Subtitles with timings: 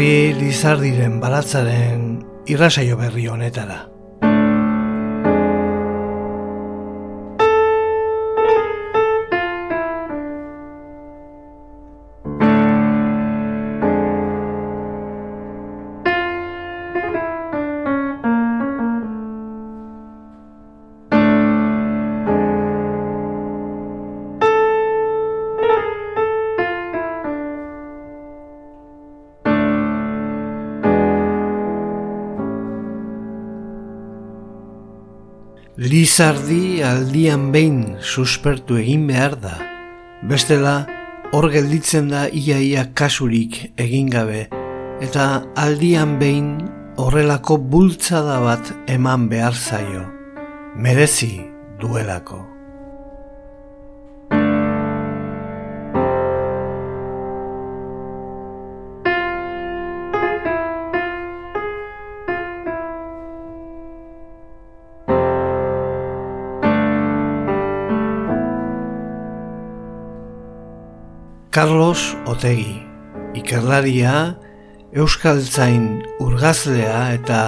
[0.00, 2.04] etorri Lizardiren baratzaren
[2.48, 3.99] irrasaio berri honetara.
[36.10, 39.52] Lizardi aldian behin suspertu egin behar da.
[40.26, 40.72] Bestela,
[41.30, 44.40] hor gelditzen da iaia kasurik egin gabe,
[45.06, 46.50] eta aldian behin
[46.98, 50.02] horrelako bultzada bat eman behar zaio.
[50.74, 51.36] Merezi
[51.78, 52.59] duelako.
[71.60, 72.78] Carlos Otegi,
[73.36, 74.38] ikerlaria,
[74.96, 77.40] Euskaltzain urgazlea eta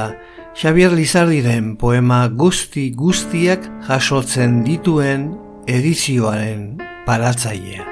[0.52, 5.30] Xavier Lizardiren poema guzti guztiak jasotzen dituen
[5.78, 6.68] edizioaren
[7.08, 7.91] paratzailea.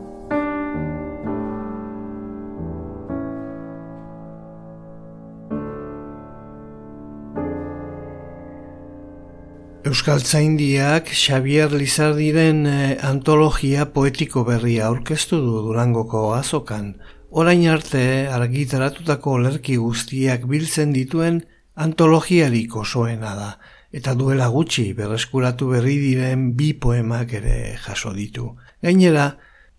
[10.01, 16.87] Euskaltzaindiak Xavier Lizardiren eh, antologia poetiko berria aurkeztu du Durangoko azokan.
[17.29, 18.01] Orain arte
[18.33, 21.37] argitaratutako lerki guztiak biltzen dituen
[21.85, 23.51] antologiarik osoena da,
[23.93, 28.55] eta duela gutxi berreskuratu berri diren bi poemak ere jaso ditu.
[28.81, 29.27] Gainera,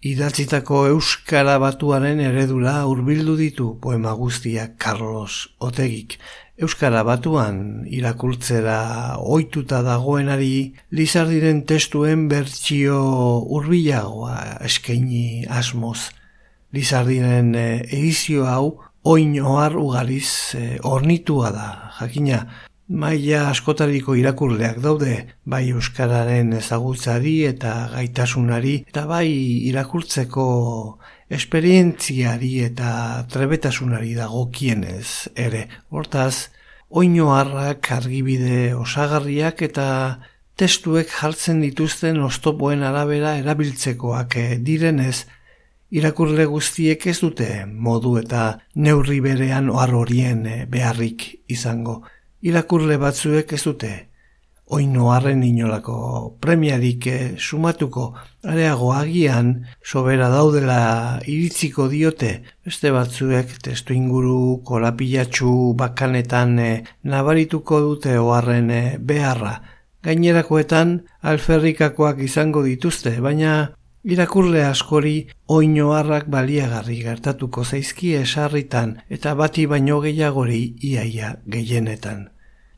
[0.03, 6.17] idatzitako Euskara batuaren eredura hurbildu ditu poema guztiak Carlos Otegik,
[6.59, 12.99] Euskara batuan irakurtzera ohituta dagoenari Lizardiren testuen bertsio
[13.47, 16.11] hurbilagoa eskaini asmoz.
[16.75, 18.67] Lizardiren eh, edizio hau
[19.07, 21.69] oin ohar ugariz eh, ornitua da,
[22.01, 22.43] jakina.
[22.93, 25.15] Maila askotariko irakurleak daude,
[25.49, 29.29] bai euskararen ezagutzari eta gaitasunari, eta bai
[29.71, 30.45] irakurtzeko
[31.33, 32.91] esperientziari eta
[33.33, 35.65] trebetasunari dagokienez ere.
[35.89, 36.51] Hortaz,
[36.91, 39.89] oinoarrak argibide osagarriak eta
[40.61, 44.37] testuek jartzen dituzten oztopoen arabera erabiltzekoak
[44.69, 45.25] direnez,
[45.89, 52.03] irakurle guztiek ez dute modu eta neurri berean ohar horien beharrik izango.
[52.43, 53.91] Irakurle batzuek ez dute.
[54.75, 55.97] Oinoarren inolako
[56.43, 58.07] premiarik eh, sumatuko.
[58.43, 59.53] Areago agian
[59.85, 60.79] sobera daudela
[61.23, 62.33] iritziko diote.
[62.67, 69.55] Beste batzuek testu inguru kolapilatxu bakanetan eh, nabarituko dute oharren eh, beharra.
[70.03, 73.55] Gainerakoetan alferrikakoak izango dituzte baina
[74.03, 82.32] Irakurle askori oinoarrak baliagarri gertatuko zaizki esarritan eta bati baino gehiagori iaia gehienetan.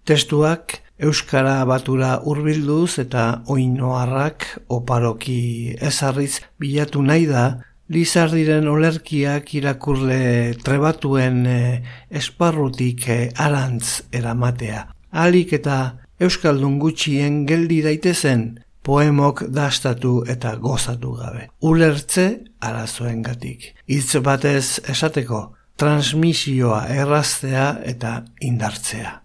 [0.04, 7.44] Testuak Euskara batura hurbilduz eta oinoarrak oparoki ezarriz bilatu nahi da,
[7.92, 14.86] Lizardiren olerkiak irakurle trebatuen eh, esparrutik eh, arantz eramatea.
[15.12, 15.78] Alik eta
[16.20, 18.46] Euskaldun gutxien geldi daitezen
[18.84, 21.48] poemok dastatu eta gozatu gabe.
[21.60, 22.28] Ulertze
[22.60, 23.72] arazoen gatik.
[23.88, 25.42] Itz batez esateko,
[25.76, 29.23] transmisioa erraztea eta indartzea.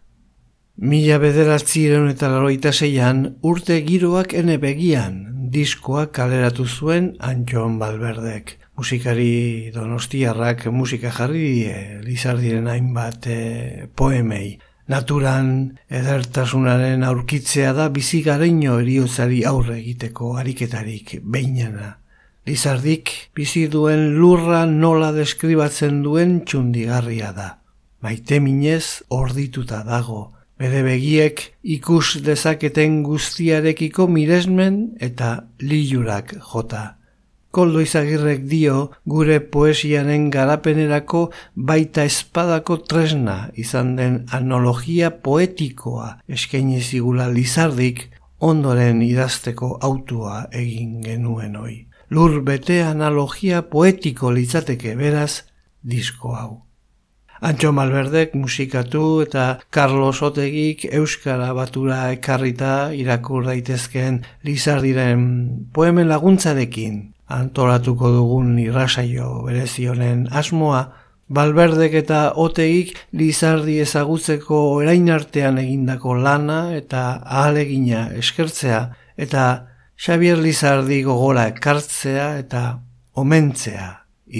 [0.79, 8.53] Mila bederatzi eta laroita zeian, urte giroak ene begian, diskoak kaleratu zuen Antxon Balberdek.
[8.79, 14.57] Musikari donostiarrak musika jarri die, lizardiren hainbat e, poemei.
[14.87, 15.51] Naturan
[15.89, 21.97] edertasunaren aurkitzea da bizigareino eriozari aurre egiteko ariketarik beinena.
[22.47, 27.57] Lizardik bizi duen lurra nola deskribatzen duen txundigarria da.
[27.99, 36.99] Maite minez ordituta dago, bere begiek ikus dezaketen guztiarekiko miresmen eta lilurak jota.
[37.55, 41.23] Koldo izagirrek dio gure poesianen garapenerako
[41.55, 48.05] baita espadako tresna izan den analogia poetikoa eskaini zigula lizardik
[48.39, 51.75] ondoren idazteko autua egin genuen hoi.
[52.09, 55.45] Lur bete analogia poetiko litzateke beraz
[55.81, 56.68] disko hau.
[57.39, 65.21] Antxo Malberdek musikatu eta Carlos Otegik Euskara batura ekarrita irakur daitezken lizardiren
[65.71, 66.97] poemen laguntzarekin
[67.29, 70.81] antolatuko dugun irrasaio berezionen asmoa,
[71.29, 78.81] Balberdek eta Otegik Lizardi ezagutzeko orain artean egindako lana eta ahalegina eskertzea
[79.15, 79.43] eta
[79.93, 82.63] Xavier Lizardi gogora ekartzea eta
[83.13, 83.87] omentzea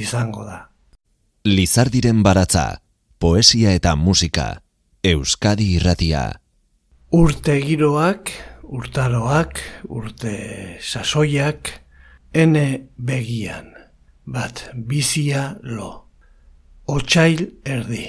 [0.02, 0.64] izango da.
[1.46, 2.80] Lizardiren baratza,
[3.20, 4.62] poesia eta musika,
[5.04, 6.40] Euskadi irratia.
[7.12, 8.32] Urte giroak,
[8.64, 9.60] urtaroak,
[9.92, 10.34] urte
[10.80, 11.74] sasoiak,
[12.34, 13.74] ene begian,
[14.24, 16.08] bat bizia lo.
[16.88, 18.06] Otsail erdi,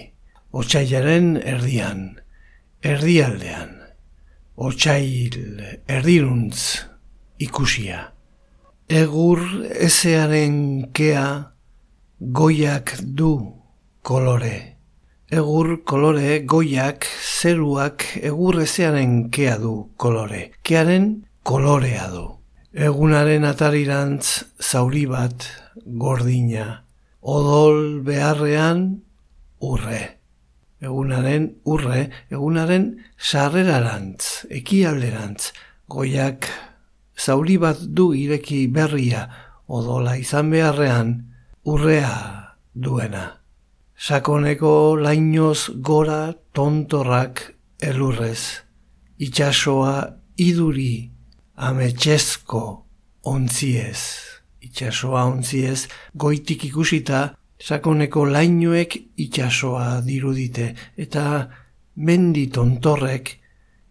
[0.52, 2.06] otsailaren erdian,
[2.86, 3.76] erdialdean,
[4.56, 5.60] otsail
[5.90, 6.86] erdiruntz
[7.42, 8.06] ikusia.
[8.88, 9.42] Egur
[9.74, 11.26] ezearen kea
[12.20, 13.34] goiak du
[14.02, 14.69] kolore.
[15.30, 20.50] Egur kolore goiak zeruak egur ezearen kea du kolore.
[20.66, 22.24] Kearen kolorea du.
[22.74, 25.46] Egunaren atarirantz zauri bat
[25.86, 26.82] gordina,
[27.22, 28.84] odol beharrean
[29.62, 30.02] urre.
[30.82, 35.52] Egunaren urre, egunaren sarrerarantz, ekialderantz,
[35.86, 36.50] goiak
[37.14, 39.28] zauri bat du ireki berria,
[39.68, 41.20] odola izan beharrean
[41.62, 42.16] urrea
[42.74, 43.39] duena.
[44.00, 47.42] Sakoneko lainoz gora tontorrak
[47.84, 48.64] elurrez,
[49.20, 49.92] itxasoa
[50.40, 51.10] iduri
[51.68, 52.62] ametxezko
[53.28, 54.00] ontziez,
[54.64, 55.84] itxasoa ontziez,
[56.16, 57.20] goitik ikusita,
[57.60, 61.50] sakoneko lainoek itxasoa dirudite, eta
[62.00, 63.36] mendi tontorrek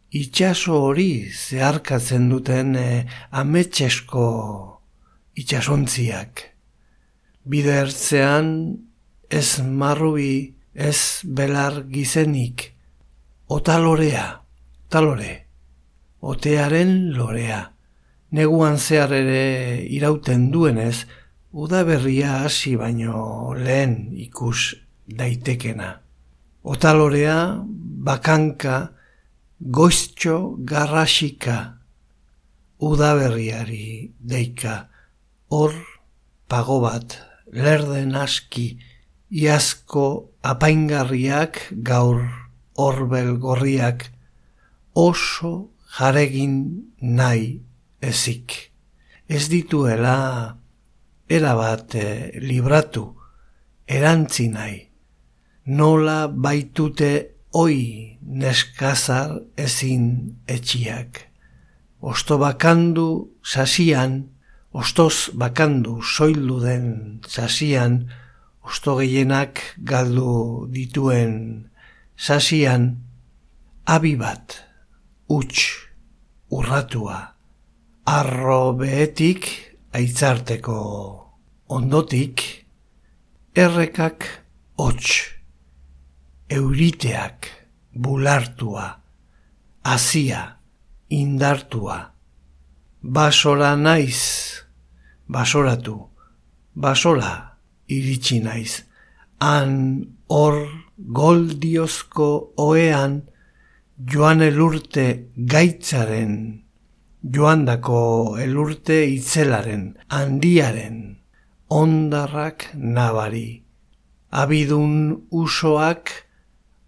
[0.09, 2.89] itxaso hori zeharkatzen duten e,
[3.29, 4.27] ametxezko
[5.38, 6.47] itxasontziak.
[7.45, 8.47] Bidertzean
[9.29, 12.73] ez marrubi, ez belar gizenik,
[13.47, 14.41] otalorea,
[14.89, 15.45] talore.
[16.19, 17.71] Otearen lorea.
[18.35, 21.05] Neguan zehar ere irauten duenez,
[21.51, 24.75] udaberria hasi baino lehen ikus
[25.07, 25.93] daitekena.
[26.61, 27.37] Otalorea,
[28.09, 28.91] bakanka,
[29.59, 31.79] goiztxo garrasika,
[32.79, 34.89] udaberriari deika,
[35.49, 35.73] hor
[36.47, 37.17] pago bat,
[37.51, 38.77] lerden aski,
[39.29, 42.25] iazko apaingarriak gaur
[42.79, 44.09] horbel gorriak,
[44.95, 46.55] oso jaregin
[47.01, 47.59] nahi
[48.01, 48.71] ezik.
[49.27, 50.57] Ez dituela
[51.29, 52.05] erabat e,
[52.41, 53.03] libratu,
[53.88, 54.79] erantzi nahi.
[55.69, 57.12] Nola baitute
[57.53, 61.27] oi neskazar ezin etxiak.
[62.00, 64.24] Osto bakandu sasian,
[64.71, 66.88] ostos bakandu soildu den
[67.27, 68.07] sasian,
[68.63, 71.70] osto gehienak galdu dituen
[72.16, 72.98] sasian,
[73.86, 74.54] abi bat
[75.30, 75.89] huts
[76.51, 77.18] urratua
[78.06, 79.48] arro behetik
[79.94, 80.78] aitzarteko
[81.70, 82.66] ondotik
[83.56, 84.25] errekak
[84.78, 85.10] hots
[86.50, 87.50] euriteak
[87.94, 88.86] bulartua
[89.84, 90.42] hasia
[91.10, 91.98] indartua
[93.01, 94.22] basora naiz
[95.28, 95.98] basoratu
[96.75, 97.49] basola
[97.89, 98.84] iritsi naiz
[99.39, 99.75] han
[100.27, 100.58] hor
[100.98, 103.22] goldiozko oean
[104.12, 105.05] joan elurte
[105.36, 106.63] gaitzaren,
[107.24, 111.19] joandako elurte itzelaren, handiaren,
[111.69, 113.63] ondarrak nabari,
[114.31, 116.12] abidun usoak,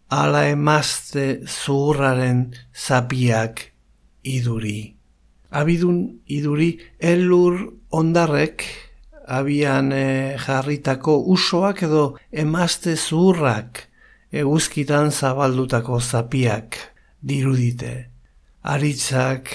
[0.09, 3.71] ala emazte zuhurraren zapiak
[4.23, 4.95] iduri.
[5.51, 8.63] Abidun iduri elur ondarrek,
[9.27, 13.87] abian e, jarritako usoak edo emazte zuhurrak,
[14.31, 16.77] eguzkitan zabaldutako zapiak
[17.21, 18.07] dirudite.
[18.63, 19.49] Aritzak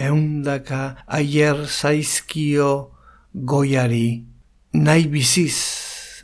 [0.00, 2.70] eundaka aier zaizkio
[3.34, 4.24] goiari,
[4.72, 5.56] nahi biziz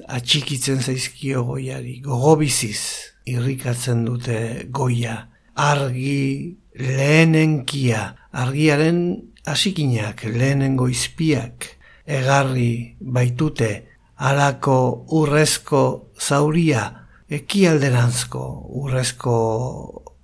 [0.09, 4.39] atxikitzen zaizkio goiari, gogo biziz irrikatzen dute
[4.71, 9.03] goia, argi lehenenkia, argiaren
[9.47, 11.69] hasikinak lehenen goizpiak,
[12.07, 13.71] egarri baitute
[14.17, 15.83] alako urrezko
[16.21, 16.83] zauria
[17.31, 18.43] ekialderantzko
[18.83, 19.37] urrezko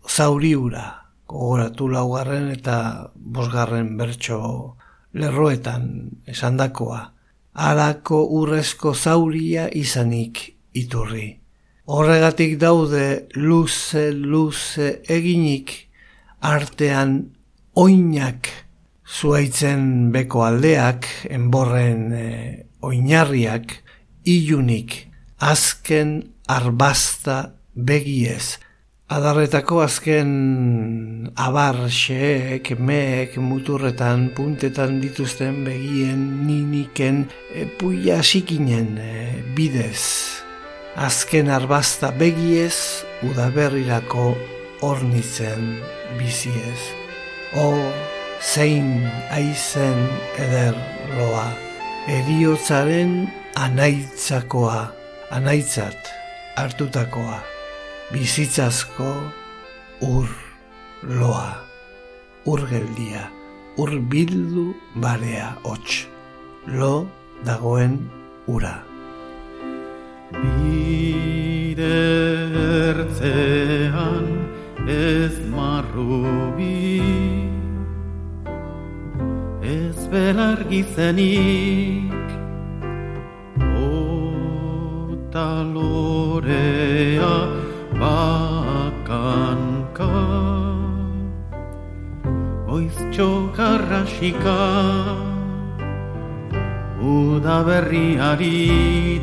[0.09, 0.87] zauriura
[1.29, 2.79] gogoratu laugarren eta
[3.15, 4.41] bosgarren bertso
[5.15, 5.89] lerroetan
[6.27, 7.01] esandakoa
[7.59, 10.41] alako urrezko zauria izanik
[10.79, 11.41] iturri.
[11.89, 15.73] Horregatik daude luze luze eginik
[16.41, 17.19] artean
[17.75, 18.49] oinak
[19.09, 22.25] zuaitzen beko aldeak, enborren e,
[22.85, 23.79] oinarriak,
[24.29, 25.09] ilunik,
[25.41, 28.59] azken arbazta begiez.
[29.09, 30.33] Adarretako azken
[31.41, 37.25] abar xeek, meek, muturretan, puntetan dituzten begien, niniken,
[37.55, 39.15] e, puia sikinen e,
[39.57, 40.45] bidez
[40.99, 44.33] azken arbazta begiez udaberrirako
[44.83, 45.77] ornitzen
[46.19, 46.81] biziez.
[47.55, 47.71] O,
[48.41, 50.75] zein aizen eder
[51.17, 51.49] loa,
[52.09, 53.29] eriotzaren
[53.59, 54.93] anaitzakoa,
[55.35, 56.13] anaitzat
[56.57, 57.41] hartutakoa,
[58.13, 59.11] bizitzazko
[60.07, 60.29] ur
[61.03, 61.55] loa,
[62.47, 63.31] urgeldia,
[63.79, 66.07] ur bildu barea hots,
[66.67, 67.09] lo
[67.45, 68.11] dagoen
[68.47, 68.83] ura.
[70.33, 71.89] Bidertzean
[74.87, 77.48] ez marrubi
[80.19, 82.29] belargi zenik.
[83.79, 87.37] Ota lorea
[88.01, 88.97] bakanka
[92.75, 94.59] Oiz txokarrasika
[97.15, 98.59] Uda berriari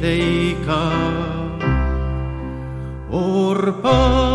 [0.06, 0.84] deika.
[3.12, 4.35] Orpago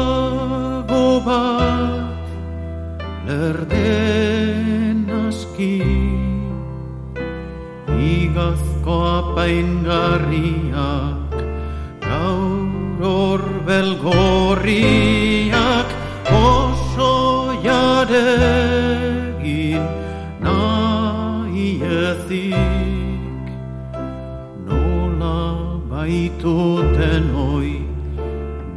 [9.41, 11.33] apaingarriak
[12.05, 15.89] Gaur orbel gorriak
[16.29, 19.81] Oso jaregin
[20.45, 22.69] nahi ezik.
[25.91, 27.83] Baituten oi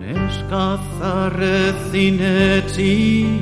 [0.02, 3.33] neskazarrezin etxiak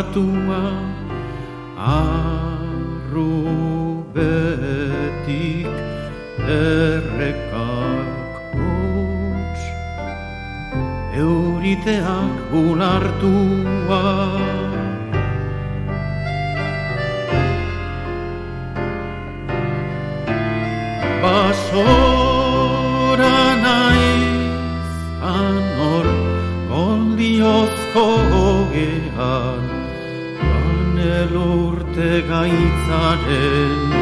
[0.00, 0.64] urratua
[1.76, 2.88] arrubetik
[6.48, 8.08] errekak
[11.12, 14.04] euriteak bulartua.
[21.22, 22.48] Basora
[23.64, 24.88] naiz
[25.20, 26.06] anor
[26.70, 29.79] goldiozko hogean,
[31.20, 33.92] Ganel urte gaitzaren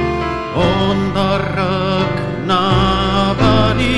[0.65, 3.97] ondarrak nabari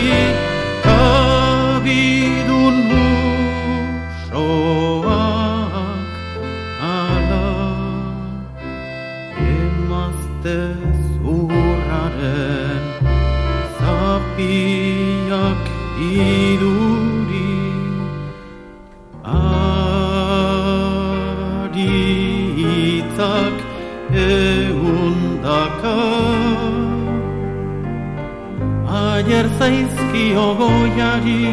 [30.30, 31.44] zaizkio goiari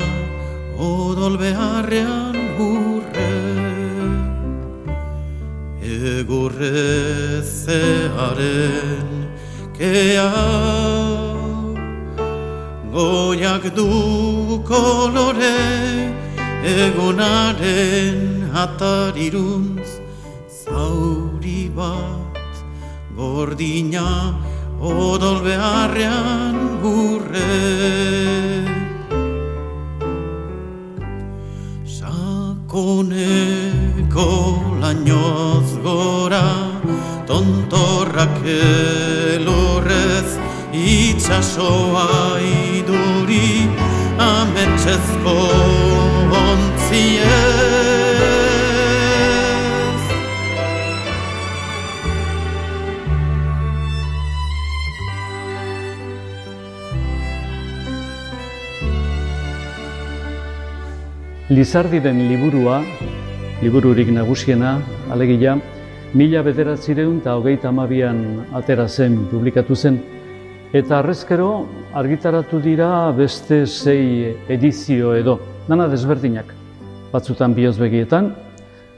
[0.03, 0.33] gordina
[61.74, 62.84] Lizardiren liburua,
[63.63, 64.75] libururik nagusiena,
[65.10, 65.56] alegia,
[66.13, 68.19] mila bederatzireun eta hogeita amabian
[68.54, 69.97] atera zen, publikatu zen,
[70.69, 71.47] eta arrezkero
[71.97, 76.54] argitaratu dira beste sei edizio edo, nana desberdinak,
[77.10, 78.30] batzutan bihozbegietan,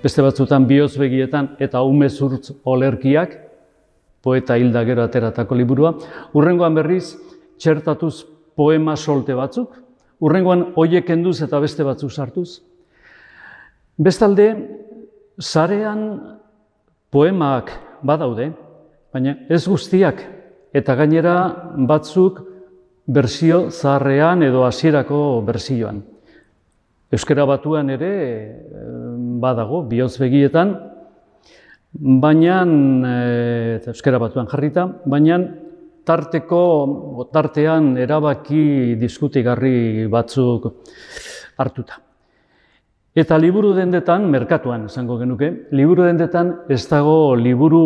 [0.03, 3.39] beste batzutan bihozbegietan eta umezurtz olerkiak,
[4.19, 5.95] poeta hilda gero ateratako liburua,
[6.33, 7.15] urrengoan berriz,
[7.55, 8.25] txertatuz
[8.59, 9.85] poema solte batzuk,
[10.19, 12.61] urrengoan hoiek kenduz eta beste batzuk sartuz.
[13.95, 14.49] Bestalde,
[15.39, 16.01] sarean
[17.11, 17.71] poemak
[18.03, 18.49] badaude,
[19.15, 20.19] baina ez guztiak,
[20.75, 21.35] eta gainera
[21.87, 22.41] batzuk
[23.07, 26.01] bersio zaharrean edo hasierako bersioan.
[27.15, 28.55] Euskara batuan ere eh,
[29.39, 30.73] badago, bihotz begietan,
[31.95, 32.63] baina,
[33.07, 35.37] e, euskara batuan jarrita, baina
[36.03, 40.73] tarteko, tartean erabaki diskutigarri batzuk
[41.55, 42.04] hartuta.
[43.15, 47.83] Eta liburu dendetan, merkatuan esango genuke, liburu dendetan ez dago liburu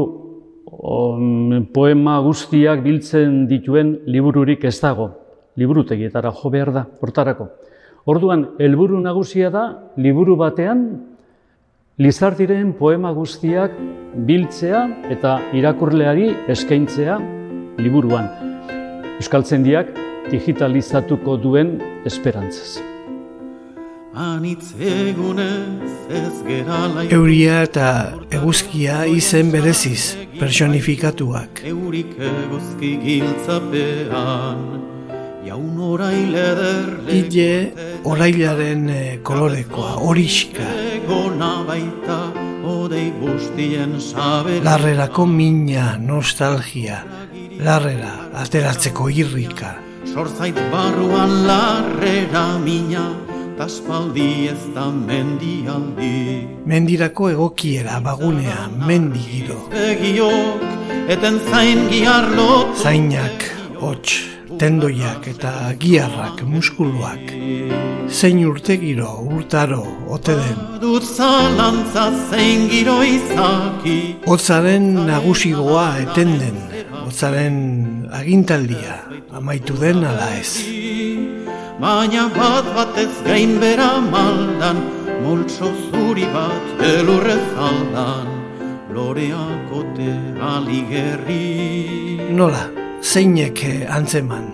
[0.65, 5.12] on, poema guztiak biltzen dituen libururik ez dago.
[5.60, 7.50] Liburutegietara jo behar da, hortarako.
[8.10, 9.65] Orduan, helburu nagusia da,
[9.98, 10.86] liburu batean,
[12.00, 13.74] Lizardiren poema guztiak
[14.28, 17.18] biltzea eta irakurleari eskaintzea
[17.84, 18.30] liburuan.
[19.18, 19.92] Euskaltzendiak
[20.32, 21.76] digitalizatuko duen
[22.08, 22.88] esperantzaz.
[24.13, 27.89] Anitz egunez ez gerala Euria eta
[28.34, 31.62] eguzkia izen bereziz, personifikuak.
[31.69, 34.65] Eurik eguzki giltzapean
[35.45, 37.72] Jaun orail eder Ile
[38.04, 40.65] orailaren eh, kolorekoa, horixka.
[40.98, 42.19] Egona baita
[42.65, 47.04] odei guztien sabera Larrerako mina, nostalgia.
[47.62, 49.76] Larrera, ateratzeko irrika.
[50.10, 53.29] Sorzait barruan larrera mina
[53.60, 59.58] Taspaldi ez da mendialdi Mendirako egokiera, bagunea, mendi giro.
[59.74, 60.63] Begiok
[61.12, 63.43] eten zain giarlot Zainak,
[63.82, 64.13] hots,
[64.62, 67.36] tendoiak eta giarrak, muskuluak.
[68.08, 70.63] Zein urte giro, urtaro, ote den.
[70.80, 76.63] Dut zalantza zein giro izaki Hotzaren nagusigoa eten den.
[77.04, 77.60] Hotzaren
[78.24, 79.02] agintaldia,
[79.36, 80.62] amaitu den ala ez.
[81.80, 84.82] Baina bat batez gain bera maldan
[85.24, 88.28] Multso zuri bat elurrez aldan
[88.92, 90.10] Loreak ote
[90.52, 92.65] aligerri Nola,
[93.02, 94.46] zeinek eh, antzeman.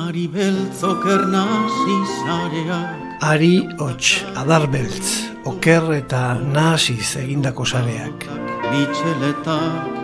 [0.00, 5.08] Ari beltzok ernasi sareak Ari hots, adarbeltz,
[5.46, 8.26] oker eta nahasiz egindako sareak.
[8.72, 10.01] Mitxeletak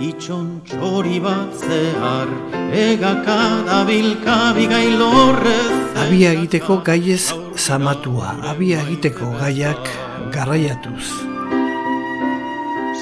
[0.00, 2.28] itxon txori bat zehar
[2.72, 9.90] Egaka dabilka bigailorrez Abia egiteko gaiez zamatua, abia egiteko gaiak
[10.32, 11.06] garraiatuz.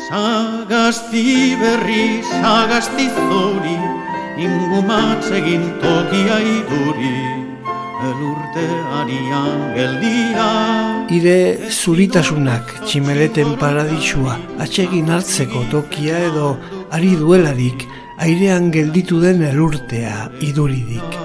[0.09, 3.77] Sagasti berri, sagasti zori,
[4.45, 7.19] ingumatzegin tokia iduri,
[8.09, 8.67] elurte
[9.01, 10.49] arian geldia.
[11.19, 11.39] Ire
[11.71, 16.51] zuritasunak tximeleten paradisua atsegin hartzeko tokia edo
[16.91, 17.85] ari duelarik
[18.19, 21.17] airean gelditu den elurtea iduridik.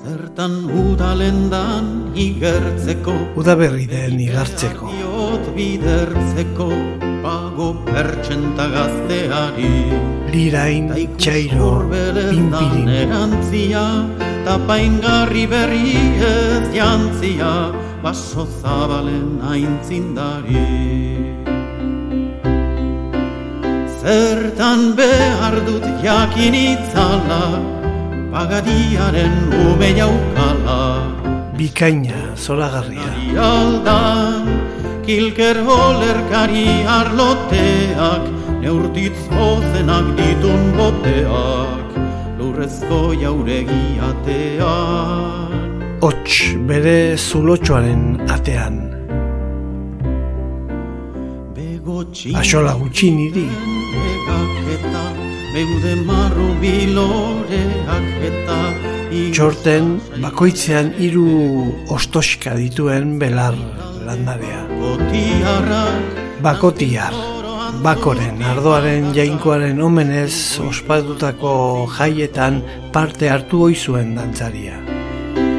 [0.00, 4.90] Zertan udalendan igertzeko Uda berri den igartzeko.
[5.00, 6.70] Iot bidertzeko
[7.22, 9.72] pago pertsenta gazteari.
[10.32, 12.88] Lirain, txairo, pinpirin.
[13.02, 13.84] erantzia
[14.46, 20.66] Tapaingarri berri ez jantzia Baso zabalen aintzindari.
[24.00, 27.44] Zertan behar dut jakin itzala
[28.30, 30.82] Pagadiaren ume jaukala.
[31.56, 33.12] Bikaina, zoragarria.
[33.40, 34.44] Aldan,
[35.06, 38.24] kilker olerkari arloteak
[38.62, 41.98] Neurtitz hozenak ditun boteak
[42.38, 45.65] Lurrezko jauregi atean
[46.04, 48.74] Hots bere zulotxoaren atean.
[52.36, 53.46] Axola gutxi niri.
[54.12, 55.04] Egak eta
[55.54, 58.58] Beude marru biloreak eta
[59.32, 61.24] Txorten bakoitzean hiru
[61.96, 63.56] ostoska dituen belar
[64.04, 64.66] landarea.
[66.44, 67.16] Bakotiar,
[67.86, 71.54] bakoren ardoaren jainkoaren omenez ospatutako
[71.96, 72.60] jaietan
[72.92, 74.95] parte hartu ohi zuen dantzaria.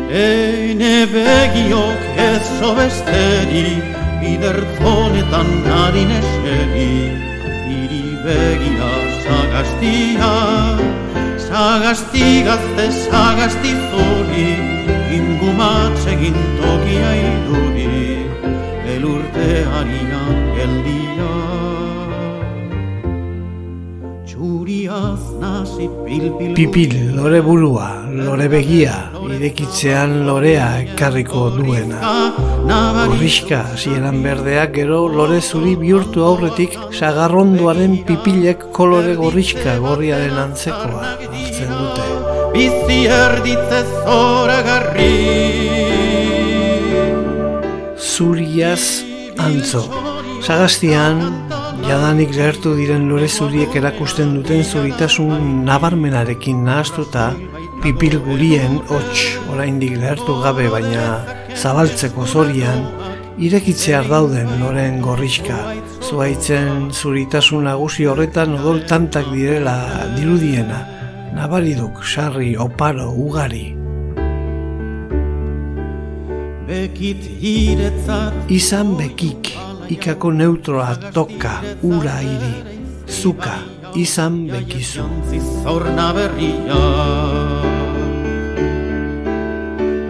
[0.10, 3.82] Eine begiok ez sobesteri
[4.22, 6.94] Bidertzonetan narin eseri.
[7.68, 8.94] Iri begia
[9.24, 10.32] sagastia
[11.48, 14.48] Sagasti gazte sagasti zori
[15.18, 18.24] Ingumatzegin tokia iduri
[18.96, 21.07] Elurte harian geldia
[26.56, 28.96] Pipil, lore burua, lore begia,
[29.36, 32.00] irekitzean lorea ekarriko duena.
[33.08, 41.72] Gorriska, hasieran berdeak gero lore zuri bihurtu aurretik sagarronduaren pipilek kolore gorriska gorriaren antzekoa hartzen
[41.74, 42.08] dute.
[42.56, 45.14] Bizi erditze zoragarri
[47.98, 49.04] Zuriaz
[49.38, 49.84] antzo.
[50.42, 51.22] Sagastian,
[51.88, 57.30] jadanik lehertu diren lore zuriek erakusten duten zuritasun nabarmenarekin nahaztuta,
[57.84, 59.22] pipil gurien hots
[59.54, 61.06] oraindik lehertu gabe baina
[61.56, 62.84] zabaltzeko zorian,
[63.40, 65.58] irekitzear dauden loren gorriska.
[66.08, 69.78] Zuaitzen zuritasun nagusi horretan odol tantak direla
[70.18, 70.84] dirudiena,
[71.38, 73.66] nabariduk sarri oparo ugari.
[76.68, 79.54] Bekit iretzat Izan bekik,
[79.90, 81.52] ikako neutroa toka,
[81.84, 82.54] ura iri,
[83.08, 83.56] zuka,
[83.96, 85.04] izan bekizu.
[85.64, 86.82] Zorna berria.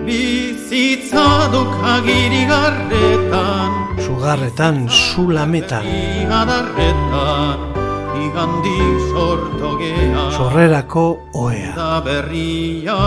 [0.05, 3.71] Bizitza duk agiri garretan.
[4.05, 7.77] Sugarretan, sulametan, Iadarretan
[8.17, 8.77] Igandi
[9.11, 11.73] sortogea sorrerako oea.
[11.75, 12.97] Da berria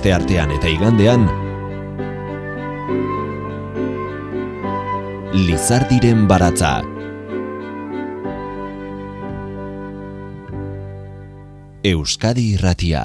[0.00, 1.26] Asteartean eta igandean
[5.36, 6.70] Lizardiren baratza
[11.84, 13.02] Euskadi irratia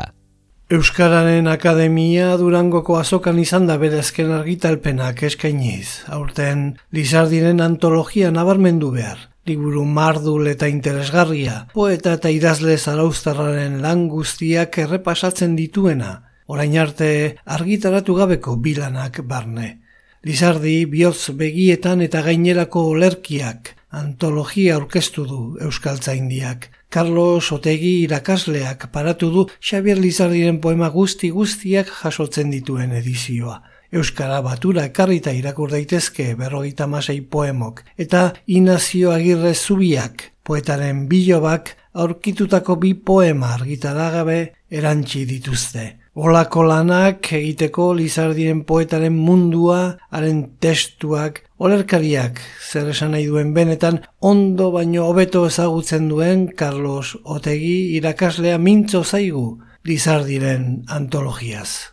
[0.72, 6.06] Euskararen Akademia Durangoko azokan izan da bere azken argitalpenak eskainiz.
[6.08, 9.18] Aurten, Lizardiren antologia nabarmendu behar.
[9.44, 16.14] Liburu mardul eta interesgarria, poeta eta idazle zarauztarraren lan guztiak errepasatzen dituena.
[16.48, 19.80] Orain arte argitaratu gabeko bilanak barne.
[20.26, 26.70] Lizardi bihotz begietan eta gainerako olerkiak antologia aurkeztu du Euskaltzaindiak.
[26.90, 33.58] Carlos Otegi irakasleak paratu du Xavier Lizardiren poema guzti guztiak jasotzen dituen edizioa.
[33.92, 42.76] Euskara batura ekarrita irakur daitezke berrogeita masei poemok eta Inazio Agirre Zubiak poetaren bilobak aurkitutako
[42.82, 46.05] bi poema argitaragabe erantzi dituzte.
[46.16, 54.70] Olako lanak egiteko Lizardien poetaren mundua, haren testuak, olerkariak zer esan nahi duen benetan ondo
[54.72, 61.92] baino hobeto ezagutzen duen Carlos Otegi irakaslea mintzo zaigu Lizardiren antologiaz.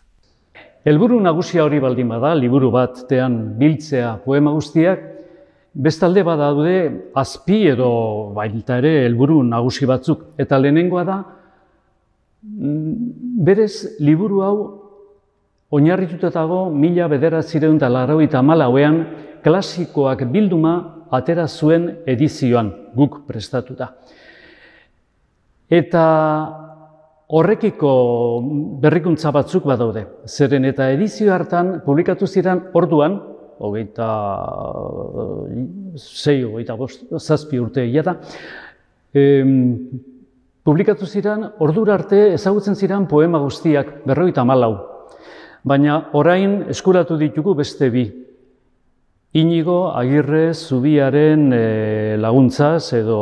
[0.86, 5.02] Helburu nagusia hori baldin bada, liburu batean biltzea poema guztiak,
[5.74, 6.78] bestalde badaude
[7.18, 7.90] azpi edo
[8.38, 10.28] baita ere helburu nagusi batzuk.
[10.38, 11.22] Eta lehenengoa da,
[12.42, 14.56] berez liburu hau
[15.72, 19.06] oinarritutatago mila bederatzireun eta larroita malauean
[19.44, 23.92] klasikoak bilduma atera zuen edizioan guk prestatuta.
[25.70, 26.04] Eta
[27.32, 27.92] horrekiko
[28.82, 30.04] berrikuntza batzuk badaude.
[30.26, 33.20] Zeren eta edizio hartan publikatu ziren orduan,
[33.62, 34.08] hogeita
[35.96, 38.16] zei, hogeita bost, zazpi urte egia da,
[40.62, 44.74] publikatu ziren ordura arte ezagutzen ziren poema guztiak, berrogeita malau.
[45.64, 48.04] Baina orain eskuratu ditugu beste bi.
[49.38, 53.18] Inigo Agirre Zubiaren e, laguntzaz edo,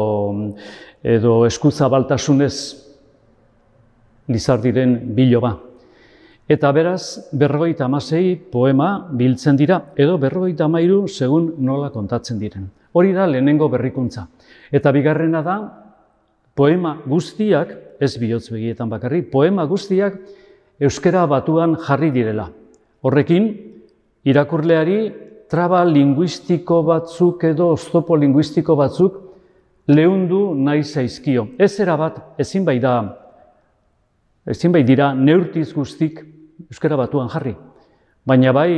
[1.03, 2.55] edo eskuzabaltasunez
[4.29, 5.55] lizardiren biloba.
[6.51, 12.67] Eta beraz, berrogeita amasei poema biltzen dira, edo berrogeita amairu segun nola kontatzen diren.
[12.93, 14.27] Hori da lehenengo berrikuntza.
[14.73, 15.57] Eta bigarrena da,
[16.55, 20.17] poema guztiak, ez bihotz begietan bakarri, poema guztiak
[20.81, 22.49] euskera batuan jarri direla.
[23.05, 23.51] Horrekin,
[24.25, 25.01] irakurleari
[25.51, 29.19] traba linguistiko batzuk edo oztopo linguistiko batzuk
[29.91, 31.49] lehundu nahi zaizkio.
[31.59, 32.95] Ez erabat, ezin bai da,
[34.47, 36.23] ezin bai dira neurtiz guztik
[36.69, 37.57] euskara batuan jarri.
[38.27, 38.71] Baina bai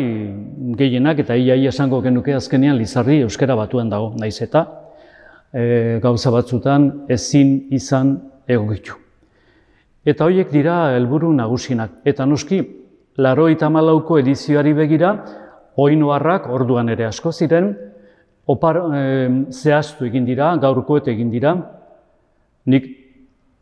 [0.78, 4.66] gehienak eta ia ia esango genuke azkenean lizarri euskara batuan dago, naiz eta
[5.52, 8.16] e, gauza batzutan ezin izan
[8.48, 8.96] egokitu.
[10.04, 12.00] Eta horiek dira helburu nagusinak.
[12.04, 12.62] Eta noski,
[13.18, 15.12] laro eta malauko edizioari begira,
[15.78, 17.70] oinoarrak orduan ere asko ziren,
[18.46, 19.04] opar, e,
[19.52, 21.54] zehaztu egin dira, gaurkoet egin dira,
[22.66, 22.90] nik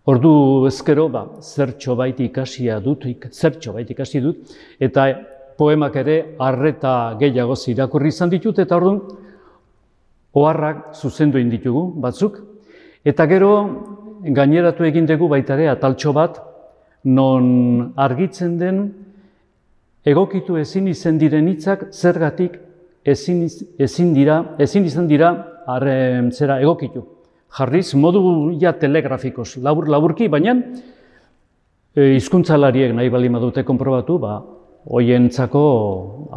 [0.09, 5.05] Ordu ezkero, ba, zertxo baiti ikasia dut, zertxo baiti ikasi dut, eta
[5.59, 9.03] poemak ere arreta gehiago irakurri izan ditut, eta orduan,
[10.35, 12.38] oharrak zuzendu ditugu batzuk,
[13.05, 13.53] eta gero
[14.23, 16.40] gaineratu egin dugu baita ere ataltxo bat,
[17.05, 18.83] non argitzen den
[20.05, 22.59] egokitu ezin izen diren hitzak zergatik
[23.05, 23.47] ezin,
[23.79, 25.33] ezin dira, ezin izan dira
[25.66, 27.05] arren zera egokitu.
[27.57, 30.55] Jarriz, modu ja telegrafikoz, labur, laburki, baina
[31.97, 34.38] e, izkuntzalariek nahi bali madute konprobatu, ba,
[34.87, 35.64] hoientzako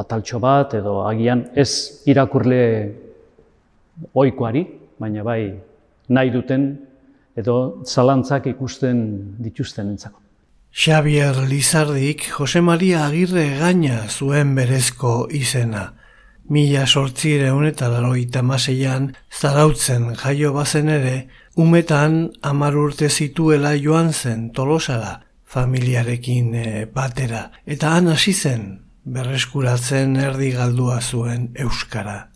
[0.02, 2.64] ataltxo bat edo agian ez irakurle
[4.14, 4.66] oikoari,
[5.00, 5.54] baina bai
[6.10, 6.68] nahi duten
[7.38, 9.00] edo zalantzak ikusten
[9.40, 10.20] dituzten entzako.
[10.74, 15.92] Xavier Lizardik Jose Maria Agirre gaina zuen berezko izena.
[16.50, 24.50] Mila sortzireun eta laroita maseian, zarautzen jaio bazen ere, umetan amar urte zituela joan zen
[24.52, 28.68] tolosara, familiarekin eh, batera, eta han hasi zen
[29.06, 32.33] berreskuratzen erdi galdua zuen euskara.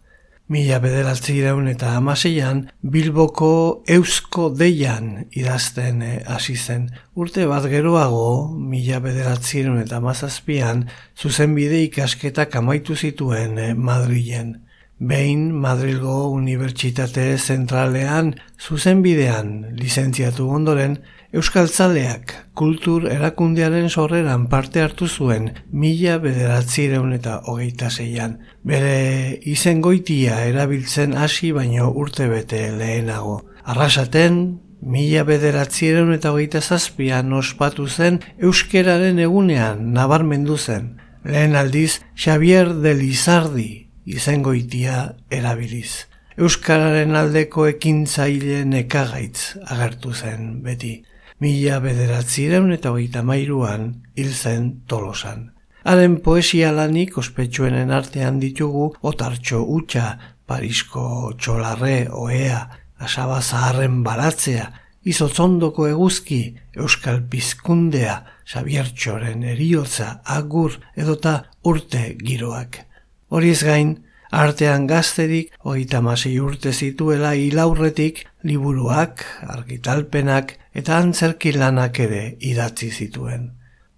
[0.47, 6.85] Mila bederatzi iraun eta amaseian, Bilboko eusko deian idazten eh, hasi zen.
[7.19, 10.85] Urte bat geroago, mila bederatzi iraun eta amazazpian,
[11.19, 14.55] zuzenbide ikasketak amaitu zituen eh, Madrilen.
[14.97, 20.95] Behin Madrilgo Unibertsitate Zentralean zuzenbidean lizentziatu ondoren,
[21.37, 28.39] Euskaltzaleak kultur erakundearen sorreran parte hartu zuen mila bederatzireun eta hogeita zeian.
[28.65, 33.35] Bere izen goitia erabiltzen hasi baino urte bete lehenago.
[33.69, 34.39] Arrasaten,
[34.81, 40.95] mila bederatzireun eta hogeita zazpian ospatu zen euskeraren egunean nabarmendu zen.
[41.23, 46.07] Lehen aldiz, Xavier de Lizardi izen goitia erabiliz.
[46.37, 50.95] Euskararen aldeko ekintzaile nekagaitz agertu zen beti
[51.39, 55.51] mila bederatzireun eta hogeita mairuan hil zen tolosan.
[55.87, 62.61] Haren poesia lanik ospetsuenen artean ditugu otartxo utxa, Parisko txolarre, oea,
[63.03, 64.69] asaba zaharren baratzea,
[65.07, 66.39] izotzondoko eguzki,
[66.75, 72.79] euskal pizkundea, sabiertxoren eriotza, agur edota urte giroak.
[73.27, 73.93] Horiez gain,
[74.31, 83.49] artean gazterik, hogeita masei urte zituela hilaurretik, liburuak, argitalpenak eta antzerki lanak ere idatzi zituen.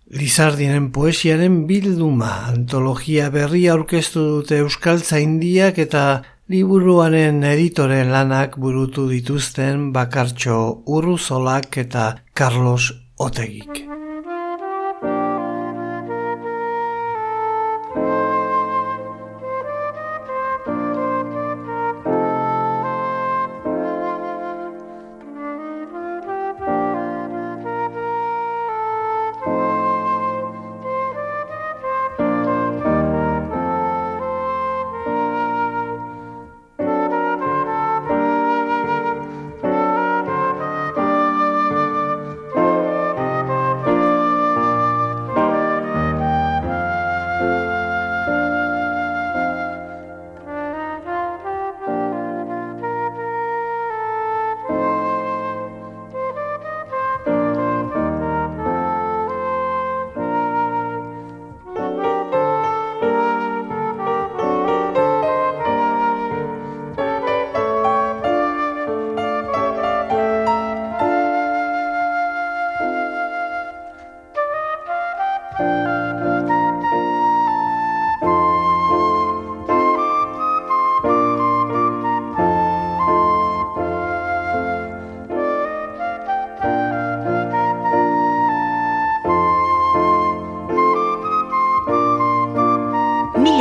[0.10, 6.06] Lizardinen poesiaren bilduma antologia berria aurkeztu dute Euskaltza Indiak eta
[6.50, 10.58] liburuaren editoren lanak burutu dituzten bakartxo
[10.98, 12.89] Urruzolak eta Carlos
[13.20, 13.86] Otegik.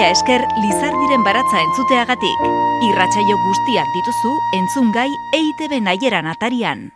[0.08, 2.44] Esker Lizardiren baratza entzuteagatik.
[2.86, 6.86] Irratsaio guztiak dituzu entzungai EITB naieran atarian.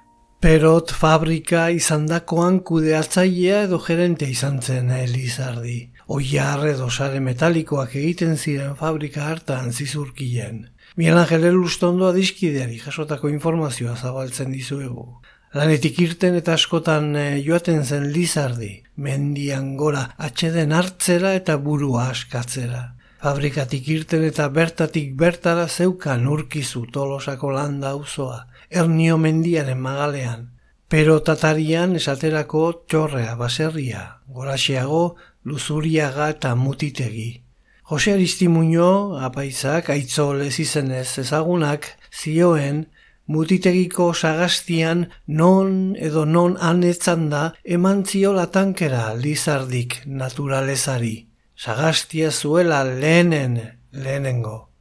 [0.41, 5.91] Perot fabrika izandakoan kudeatzailea edo gerente izan zen Elizardi.
[6.09, 10.65] Oiar edo sare metalikoak egiten ziren fabrika hartan zizurkien.
[10.97, 15.05] Mian Angel Elustondo adiskideari jasotako informazioa zabaltzen dizuegu.
[15.53, 22.83] Lanetik irten eta askotan eh, joaten zen Lizardi, mendian gora atxeden hartzera eta burua askatzera.
[23.23, 30.49] Fabrikatik irten eta bertatik bertara zeukan urkizu tolosako landa auzoa ernio mendiaren magalean,
[30.89, 35.05] pero tatarian esaterako txorrea baserria, goraxeago
[35.45, 37.45] luzuriaga eta mutitegi.
[37.87, 38.91] Jose Aristimuño,
[39.23, 42.89] apaizak, aitzol ez izenez ezagunak, zioen,
[43.27, 51.32] mutitegiko sagastian non edo non anetzan da eman ziola tankera lizardik naturalezari.
[51.63, 54.73] Sagastia zuela lehenen, lehenengo.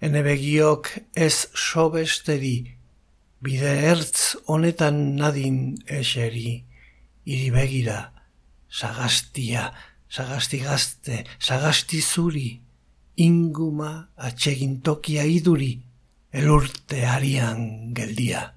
[0.00, 2.54] Ene begiok ez sobesteri
[3.44, 5.58] bide ertz honetan nadin
[5.98, 6.54] eseri,
[7.28, 7.98] iri begira,
[8.72, 9.66] sagastia,
[10.08, 12.48] sagasti gazte, sagasti zuri,
[13.20, 15.74] inguma atsegin tokia iduri,
[16.32, 18.55] elurte arian geldia.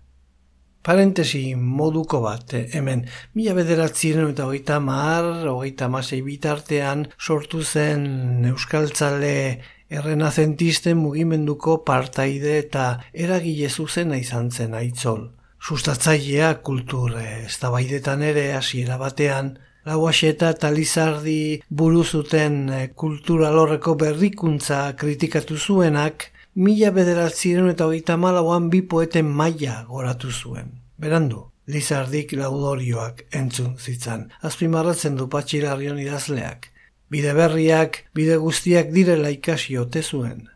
[0.82, 3.04] Parentesi moduko bat, eh, hemen,
[3.36, 12.86] mila bederatzien eta hogeita mar, hogeita masei bitartean sortu zen Euskaltzale errenazentisten mugimenduko partaide eta
[13.14, 15.26] eragile zuzena izan zen aitzol.
[15.60, 19.58] Sustatzailea kultur eztabaidetan ere hasiera batean,
[19.90, 28.68] Lauaxeta eta Lizardi buru zuten eh, kulturalorreko berrikuntza kritikatu zuenak, mila bederatziren eta hogeita malauan
[28.74, 30.74] bi poeten maila goratu zuen.
[31.00, 36.72] Berandu, Lizardik laudorioak entzun zitzan, azpimarratzen du patxilarrion idazleak,
[37.14, 40.48] bide berriak, bide guztiak direla ikasi ote zuen.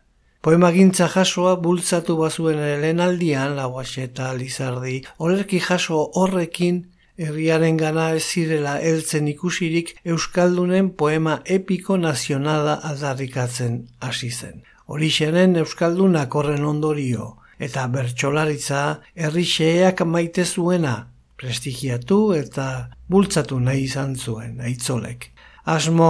[0.44, 3.56] Poemagintza jasoa bultzatu bazuen lehen aldian,
[4.02, 6.82] eta lizardi, olerki jaso horrekin,
[7.16, 14.64] herriaren gana ez zirela heltzen ikusirik Euskaldunen poema epiko nazionala aldarrikatzen hasi zen.
[14.86, 18.80] Horixenen Euskaldunak horren ondorio, eta bertsolaritza
[19.14, 20.96] herrixeak maite zuena,
[21.40, 22.66] prestigiatu eta
[23.08, 25.30] bultzatu nahi izan zuen, aitzolek.
[25.64, 26.08] Asmo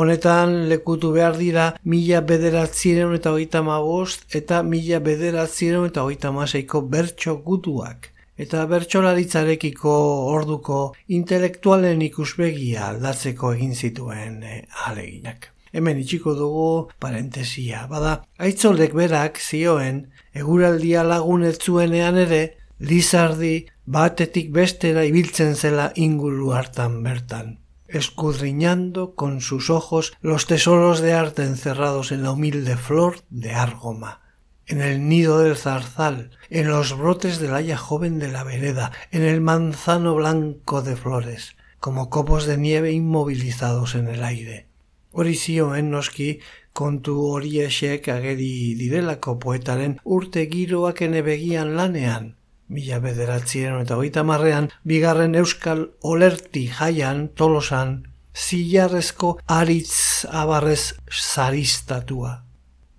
[0.00, 6.80] honetan lekutu behar dira mila bederatziren eta hogeita magost eta mila bederatziren eta hogeita maseiko
[6.94, 8.08] bertso gutuak.
[8.40, 9.92] Eta bertsolaritzarekiko
[10.32, 10.80] orduko
[11.20, 15.50] intelektualen ikusbegia aldatzeko egin zituen e, aleginak.
[15.72, 17.86] Hemen itxiko dugu parentesia.
[17.86, 22.42] Bada, aitzolek berak zioen, eguraldia lagunetzuenean ere,
[22.80, 27.58] Lizardi batetik bestera ibiltzen zela inguru hartan bertan
[27.92, 34.20] escudriñando con sus ojos los tesoros de arte encerrados en la humilde flor de Argoma,
[34.66, 39.22] en el nido del zarzal, en los brotes del haya joven de la vereda, en
[39.22, 44.69] el manzano blanco de flores, como copos de nieve inmovilizados en el aire.
[45.12, 46.38] Orizio en noski
[46.72, 52.34] kontu horiexek ageri direlako poetaren urte giroak begian lanean,
[52.68, 58.06] mila bederatzien eta hogeita marrean, bigarren euskal olerti jaian tolosan,
[58.36, 62.42] zilarrezko aritz abarrez zaristatua.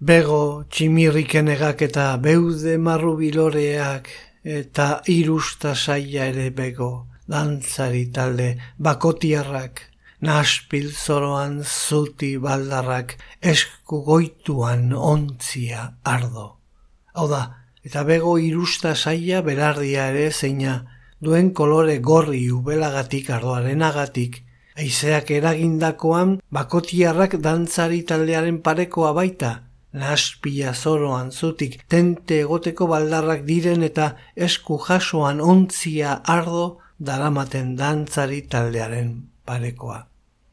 [0.01, 4.09] Bego, tximirrikenegak eta beude marrubiloreak
[4.43, 9.90] eta irusta saia ere bego, dantzari talde bakotiarrak,
[10.21, 16.57] naspil zoroan zuti baldarrak, esku goituan ontzia ardo.
[17.13, 17.41] Hau da,
[17.83, 20.75] eta bego irusta saia berardia ere zeina
[21.19, 24.43] duen kolore gorri ubelagatik ardoarenagatik,
[24.77, 29.51] aizeak eragindakoan bakotiarrak dantzari taldearen parekoa baita,
[29.93, 39.11] naspia zoroan zutik tente egoteko baldarrak diren eta esku jasoan ontzia ardo daramaten dantzari taldearen
[39.45, 40.10] parekoa.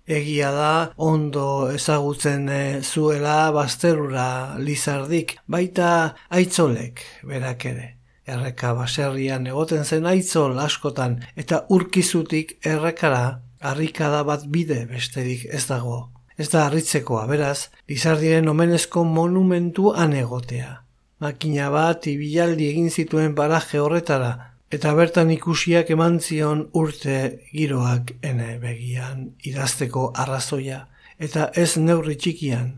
[0.09, 5.91] Egia da, ondo ezagutzen e, zuela bazterura lizardik, baita
[6.33, 7.91] aitzolek berak ere.
[8.29, 16.09] Erreka baserrian egoten zen aitzol askotan eta urkizutik errekara harrikada bat bide besterik ez dago.
[16.39, 20.77] Ez da harritzekoa, beraz, lizardiren omenezko monumentu anegotea.
[21.21, 24.33] Makina bat ibilaldi egin zituen paraje horretara,
[24.69, 27.19] Eta bertan ikusiak eman zion urte
[27.53, 30.83] giroak ene begian idazteko arrazoia,
[31.19, 32.75] eta ez neurri txikian.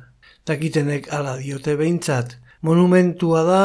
[0.47, 3.62] Takitenek ala diote behintzat, monumentua da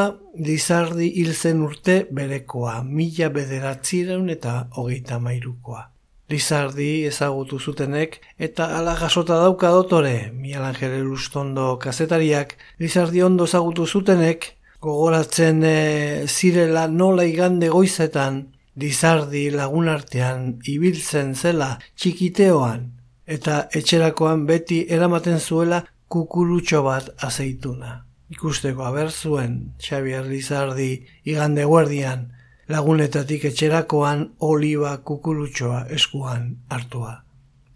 [0.48, 5.86] dizardi hil zen urte berekoa, mila bederatzireun eta hogeita mairukoa.
[6.26, 13.86] Lizardi ezagutu zutenek eta ala jasota dauka dotore, Miguel Angel Elustondo kazetariak, Lizardi ondo ezagutu
[13.86, 18.44] zutenek, gogoratzen e, zirela nola igande goizetan,
[18.76, 22.82] Lizardi lagunartean ibiltzen zela txikiteoan,
[23.26, 25.80] eta etxerakoan beti eramaten zuela
[26.12, 28.02] kukurutxo bat azeituna.
[28.30, 30.90] Ikusteko aber zuen Xavier Lizardi
[31.24, 32.26] igande guardian,
[32.68, 37.22] lagunetatik etxerakoan oliba kukurutxoa eskuan hartua.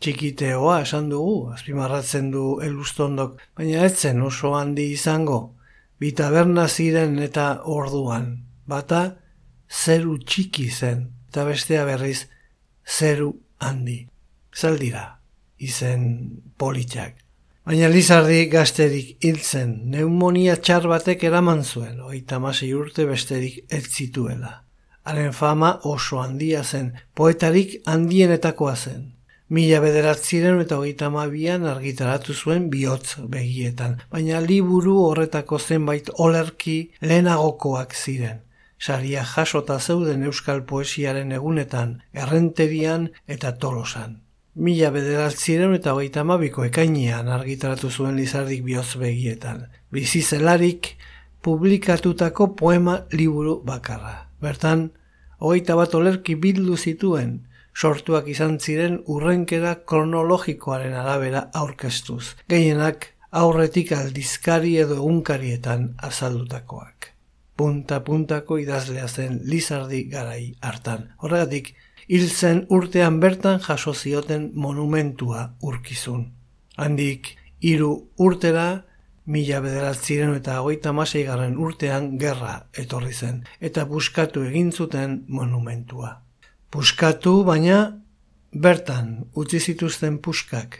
[0.01, 5.41] Txikiteoa esan dugu, azpimarratzen du elustondok, baina etzen oso handi izango,
[6.01, 8.31] bitaberna ziren eta orduan,
[8.67, 9.03] bata
[9.71, 12.27] zeru txiki zen, eta bestea berriz
[12.87, 14.07] zeru handi.
[14.57, 15.21] Zaldira,
[15.59, 16.07] izen
[16.59, 17.21] politxak.
[17.69, 22.41] Baina Lizardi gazterik hiltzen, neumonia txar batek eraman zuen, oita
[22.75, 24.65] urte besterik ez zituela.
[25.05, 29.20] Haren fama oso handia zen, poetarik handienetakoa zen.
[29.51, 37.97] Mila bederatziren eta hogeita mabian argitaratu zuen bihotz begietan, baina liburu horretako zenbait olerki lehenagokoak
[37.99, 38.45] ziren.
[38.79, 44.21] Saria jasota zeuden euskal poesiaren egunetan, errenterian eta tolosan.
[44.55, 49.67] Mila bederatziren eta hogeita mabiko ekainean argitaratu zuen lizardik bihotz begietan.
[49.91, 50.95] Bizizelarik
[51.43, 54.29] publikatutako poema liburu bakarra.
[54.41, 54.93] Bertan,
[55.43, 57.41] hogeita bat olerki bildu zituen,
[57.75, 67.13] sortuak izan ziren urrenkera kronologikoaren arabera aurkeztuz, gehienak aurretik aldizkari edo egunkarietan azaldutakoak.
[67.57, 71.11] Punta-puntako idazlea zen Lizardi garai hartan.
[71.21, 71.75] Horregatik,
[72.09, 76.31] hil zen urtean bertan jaso zioten monumentua urkizun.
[76.77, 78.85] Handik, hiru urtera,
[79.27, 86.17] mila bederatziren eta hogeita masei garren urtean gerra etorri zen, eta buskatu egin zuten monumentua.
[86.71, 87.79] Buskatu baina
[88.55, 90.77] bertan utzi zituzten puskak.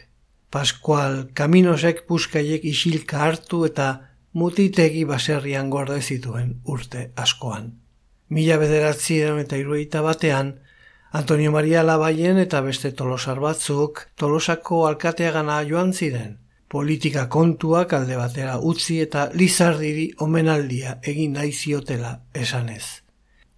[0.51, 3.87] Paskual kaminosek puskaiek isilka hartu eta
[4.31, 7.73] mutitegi baserrian gorde zituen urte askoan.
[8.29, 10.53] Mila bederatziren eta irueita batean,
[11.11, 16.37] Antonio Maria Labaien eta beste tolosar batzuk tolosako alkateagana joan ziren,
[16.71, 23.00] politika kontuak alde batera utzi eta Lizardiri omenaldia egin nahi ziotela esanez.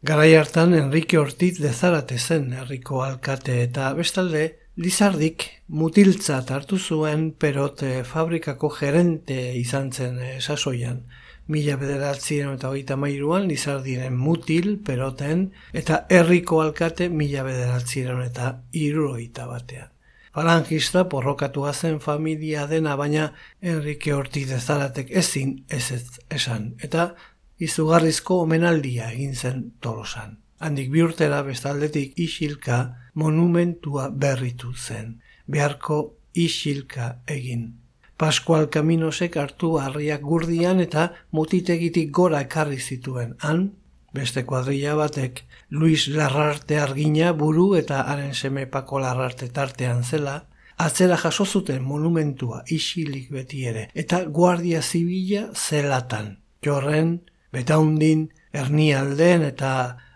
[0.06, 4.42] Garai hartan Enrique Ortiz de Zarate zen herriko alkate eta bestalde
[4.76, 5.46] Lizardik
[5.82, 11.06] mutiltza hartu zuen perote fabrikako gerente izan zen sasoian.
[11.48, 19.48] Mila bederatzien eta hogeita mairuan Lizardiren mutil peroten eta herriko alkate mila bederatzien eta iruroita
[19.48, 19.94] batean
[20.34, 27.16] falangista porrokatu zen familia dena baina Enrique Ortiz de Zaratek ezin ez ez esan eta
[27.60, 30.38] izugarrizko omenaldia egin zen tolosan.
[30.60, 35.20] Handik bi urtera bestaldetik isilka monumentua berritu zen.
[35.48, 37.74] Beharko isilka egin.
[38.18, 43.36] Pascual Kaminosek hartu harriak gurdian eta mutitegitik gora ekarri zituen.
[43.42, 43.74] Han,
[44.14, 50.44] beste kuadrilla batek, Luis Larrarte argina buru eta haren seme Pako Larrarte tartean zela,
[50.78, 56.38] atzera jaso zuten monumentua isilik beti ere, eta guardia zibila zelatan.
[56.64, 57.18] Jorren,
[57.54, 59.72] betaundin, ernialden eta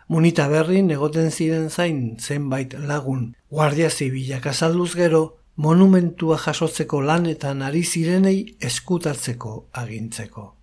[0.10, 3.34] munita berrin egoten ziren zain zenbait lagun.
[3.50, 5.24] Guardia zibila azalduz gero,
[5.56, 10.54] monumentua jasotzeko lanetan ari zirenei eskutatzeko agintzeko.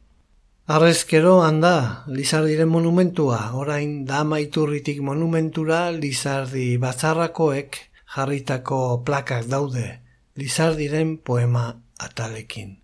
[0.66, 7.76] Arrezkero handa, Lizardiren monumentua, orain dama iturritik monumentura Lizardi batzarrakoek
[8.14, 10.00] jarritako plakak daude,
[10.40, 11.66] Lizardiren poema
[11.98, 12.78] atalekin.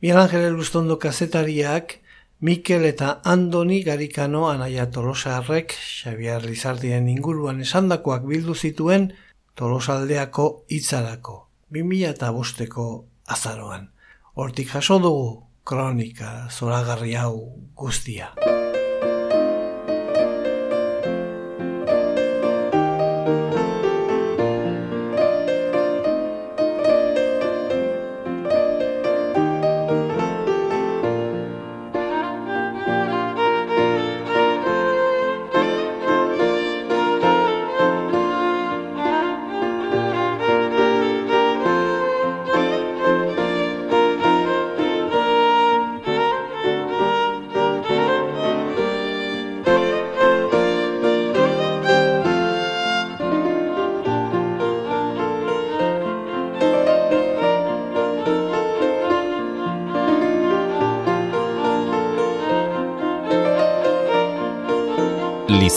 [0.00, 1.98] Miguel Angel Lustondo kazetariak,
[2.40, 9.10] Mikel eta Andoni Garikano anaia Tolosarrek, Xavier Lizardien inguruan esandakoak bildu zituen
[9.60, 11.36] Tolosaldeako hitzarako,
[11.76, 12.86] 2000 eta bosteko
[13.28, 13.90] azaroan.
[14.40, 15.28] Hortik jaso dugu,
[15.68, 17.34] kronika zoragarri hau
[17.76, 18.32] guztia.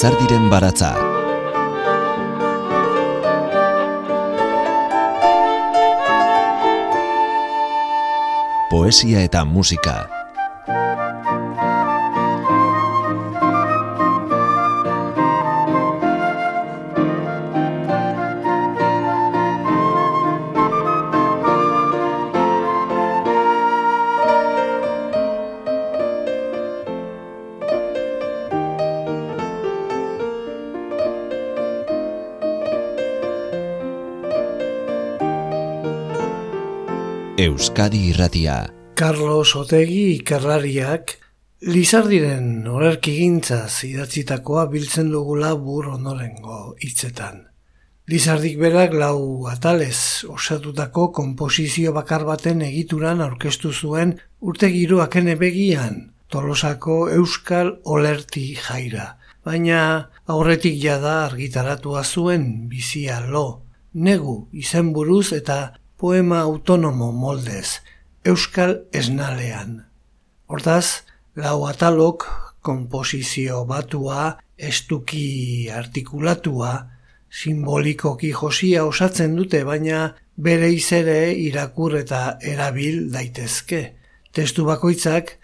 [0.03, 0.89] Lizardiren baratza.
[8.67, 10.22] Poesia eta musika.
[37.83, 38.71] Euskadi Irratia.
[38.95, 41.17] Carlos Otegi ikerrariak
[41.67, 47.41] Lizardiren orerkigintzaz idatzitakoa biltzen dugula bur onorengo hitzetan.
[48.07, 54.71] Lizardik berak lau atalez osatutako komposizio bakar baten egituran aurkeztu zuen urte
[55.35, 59.17] begian tolosako euskal olerti jaira.
[59.43, 63.63] Baina aurretik jada argitaratua zuen bizia lo,
[63.93, 65.73] negu izenburuz eta
[66.03, 67.79] poema autonomo moldez,
[68.27, 69.85] euskal esnalean.
[70.51, 71.07] Hortaz,
[71.39, 72.25] lau atalok
[72.59, 74.25] komposizio batua,
[74.57, 76.73] estuki artikulatua,
[77.31, 80.01] simbolikoki josia osatzen dute, baina
[80.35, 83.81] bere izere irakur eta erabil daitezke.
[84.35, 85.37] Testu bakoitzak,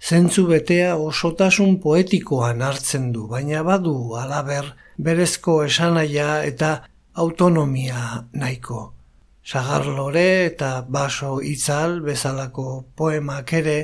[0.00, 6.76] zentzu betea osotasun poetikoan hartzen du, baina badu alaber berezko esanaia eta
[7.12, 8.95] autonomia nahiko.
[9.46, 13.76] Sagarlore eta baso itzal bezalako poemak ere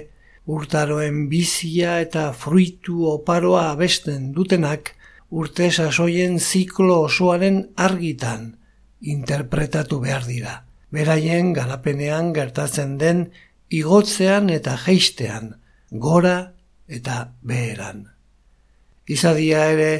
[0.50, 4.90] urtaroen bizia eta fruitu oparoa abesten dutenak
[5.30, 8.48] urte sasoien ziklo osoaren argitan
[9.14, 10.56] interpretatu behar dira.
[10.90, 13.22] Beraien garapenean gertatzen den
[13.70, 15.54] igotzean eta geistean,
[15.92, 16.36] gora
[16.88, 18.08] eta beheran.
[19.06, 19.92] Izadia ere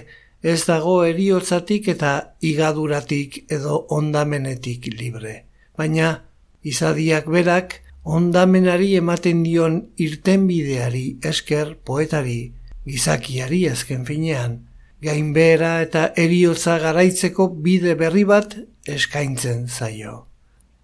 [0.43, 2.13] ez dago eriotzatik eta
[2.51, 5.39] igaduratik edo ondamenetik libre
[5.77, 6.23] baina
[6.62, 12.53] izadiak berak ondamenari ematen dion irtenbideari esker poetari
[12.87, 14.59] gizakiari azken finean,
[15.03, 18.57] gainbera eta eriotza garaitzeko bide berri bat
[18.87, 20.27] eskaintzen zaio.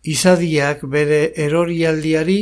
[0.07, 2.41] Izadiak bere erorialdiari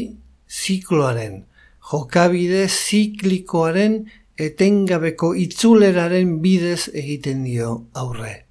[0.49, 1.45] zikloaren,
[1.91, 4.05] jokabide ziklikoaren
[4.37, 8.45] etengabeko itzuleraren bidez egiten dio aurre.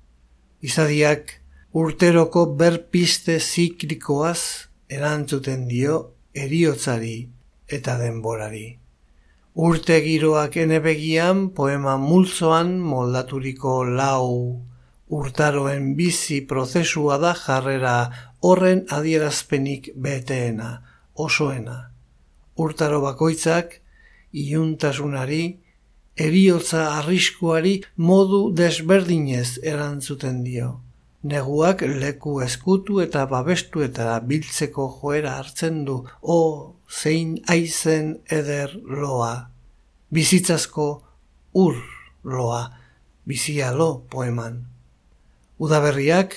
[0.65, 1.35] Izadiak
[1.75, 4.41] urteroko berpiste ziklikoaz
[4.97, 5.95] erantzuten dio
[6.43, 7.17] eriotzari
[7.77, 8.67] eta denborari.
[9.69, 14.29] Urte giroak enebegian poema multzoan moldaturiko lau
[15.19, 17.97] urtaroen bizi prozesua da jarrera
[18.39, 20.71] horren adierazpenik beteena,
[21.27, 21.77] osoena.
[22.55, 23.81] Urtaro bakoitzak,
[24.31, 25.43] iuntasunari,
[26.15, 30.73] eriotza arriskuari modu desberdinez erantzuten dio
[31.25, 36.39] neguak leku eskutu eta babestu eta biltzeko joera hartzen du, o
[36.85, 39.49] zein aizen eder loa,
[40.13, 40.87] bizitzazko
[41.65, 41.79] ur
[42.23, 42.61] loa,
[43.25, 44.59] bizia lo poeman.
[45.57, 46.35] Udaberriak,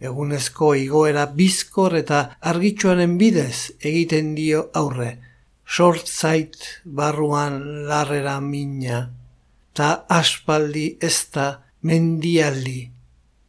[0.00, 2.20] egunezko igoera bizkor eta
[2.52, 5.16] argitxoaren bidez egiten dio aurre,
[5.66, 7.58] sort zait barruan
[7.90, 9.02] larrera mina,
[9.74, 11.50] ta aspaldi ez da
[11.82, 12.99] mendialdi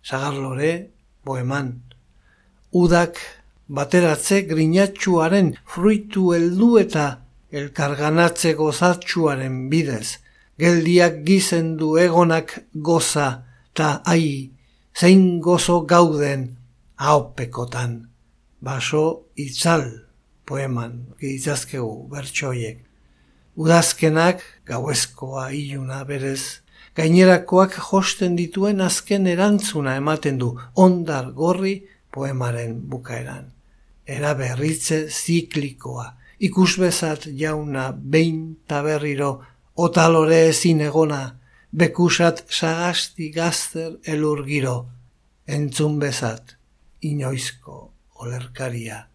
[0.03, 0.89] sagarlore,
[1.25, 1.81] boeman.
[2.71, 3.17] Udak
[3.67, 7.05] bateratze grinatxuaren fruitu heldu eta
[7.51, 10.17] elkarganatze gozatxuaren bidez.
[10.61, 13.43] Geldiak gizendu egonak goza
[13.73, 14.51] ta ai,
[14.99, 16.57] zein gozo gauden
[16.95, 18.07] haopekotan.
[18.61, 19.85] Baso itzal
[20.45, 22.83] poeman, gitzazkegu bertsoiek.
[23.57, 26.61] Udazkenak gauezkoa iluna berez
[26.95, 31.75] gainerakoak josten dituen azken erantzuna ematen du ondar gorri
[32.11, 33.51] poemaren bukaeran.
[34.05, 36.07] Era berritze ziklikoa,
[36.39, 39.39] ikusbezat jauna behin taberriro,
[39.75, 41.21] otalore ezin egona,
[41.71, 44.75] bekusat sagasti gazter elur giro,
[45.47, 46.57] entzun bezat,
[47.01, 47.77] inoizko
[48.19, 49.10] olerkaria.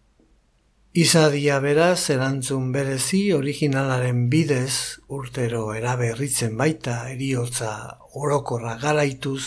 [0.97, 7.73] Izadia beraz erantzun berezi originalaren bidez urtero eraberritzen baita eriotza
[8.17, 9.43] orokorra garaituz,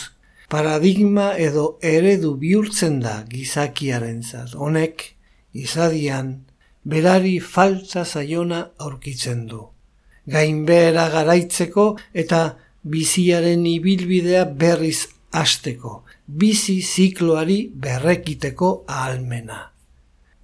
[0.53, 4.53] paradigma edo eredu bihurtzen da gizakiaren zat.
[4.55, 5.03] Honek,
[5.51, 6.29] izadian,
[6.85, 9.65] berari faltza zaiona aurkitzen du.
[10.31, 11.85] Gainbehera garaitzeko
[12.23, 12.41] eta
[12.95, 19.61] biziaren ibilbidea berriz hasteko, bizi zikloari berrekiteko ahalmena.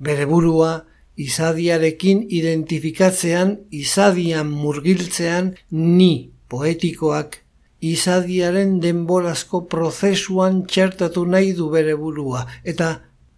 [0.04, 0.76] Bere burua,
[1.18, 7.40] izadiarekin identifikatzean, izadian murgiltzean, ni poetikoak
[7.82, 12.90] izadiaren denborazko prozesuan txertatu nahi du bere burua, eta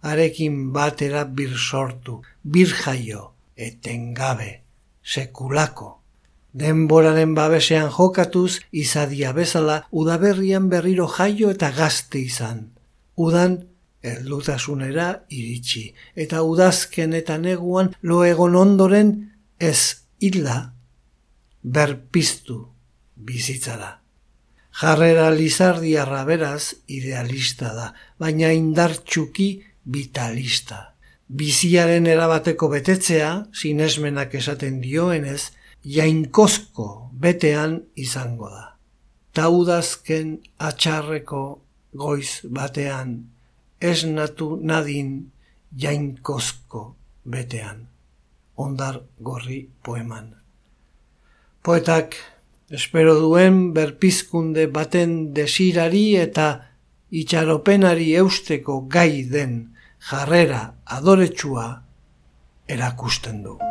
[0.02, 4.60] arekin batera bir sortu, bir jaio, etengabe,
[5.04, 5.96] sekulako.
[6.52, 12.70] Denboraren babesean jokatuz, izadia bezala, udaberrian berriro jaio eta gazte izan.
[13.16, 13.60] Udan,
[14.02, 19.14] eldutasunera iritsi, eta udazken eta neguan lo egon ondoren
[19.58, 20.72] ez illa
[21.62, 22.60] berpiztu
[23.16, 23.98] bizitzara.
[24.80, 29.50] Jarrera lizardiarra beraz idealista da, baina indartxuki
[29.84, 30.94] vitalista.
[31.28, 35.50] Biziaren erabateko betetzea, sinesmenak esaten dioenez,
[35.84, 38.64] jainkozko betean izango da.
[39.36, 41.42] Taudazken atxarreko
[41.94, 43.14] goiz batean
[43.80, 45.30] esnatu nadin
[45.76, 47.88] jainkozko betean.
[48.56, 50.34] Ondar gorri poeman.
[51.62, 52.16] Poetak
[52.70, 56.48] espero duen berpizkunde baten desirari eta
[57.10, 59.58] itxaropenari eusteko gai den
[60.10, 61.66] jarrera adoretsua
[62.68, 63.69] erakusten du.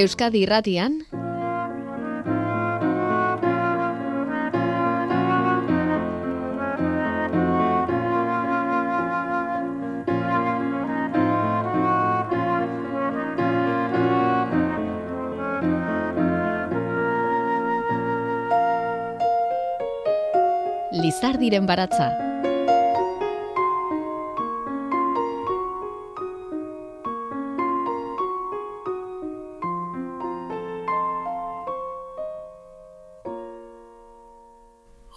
[0.00, 0.94] Euskadi Irratian.
[20.90, 22.29] Lizardiren baratza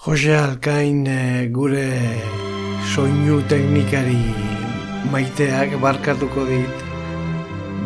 [0.05, 1.87] Jose Alkain eh, gure
[2.91, 4.19] soinu teknikari
[5.13, 6.81] maiteak barkatuko dit.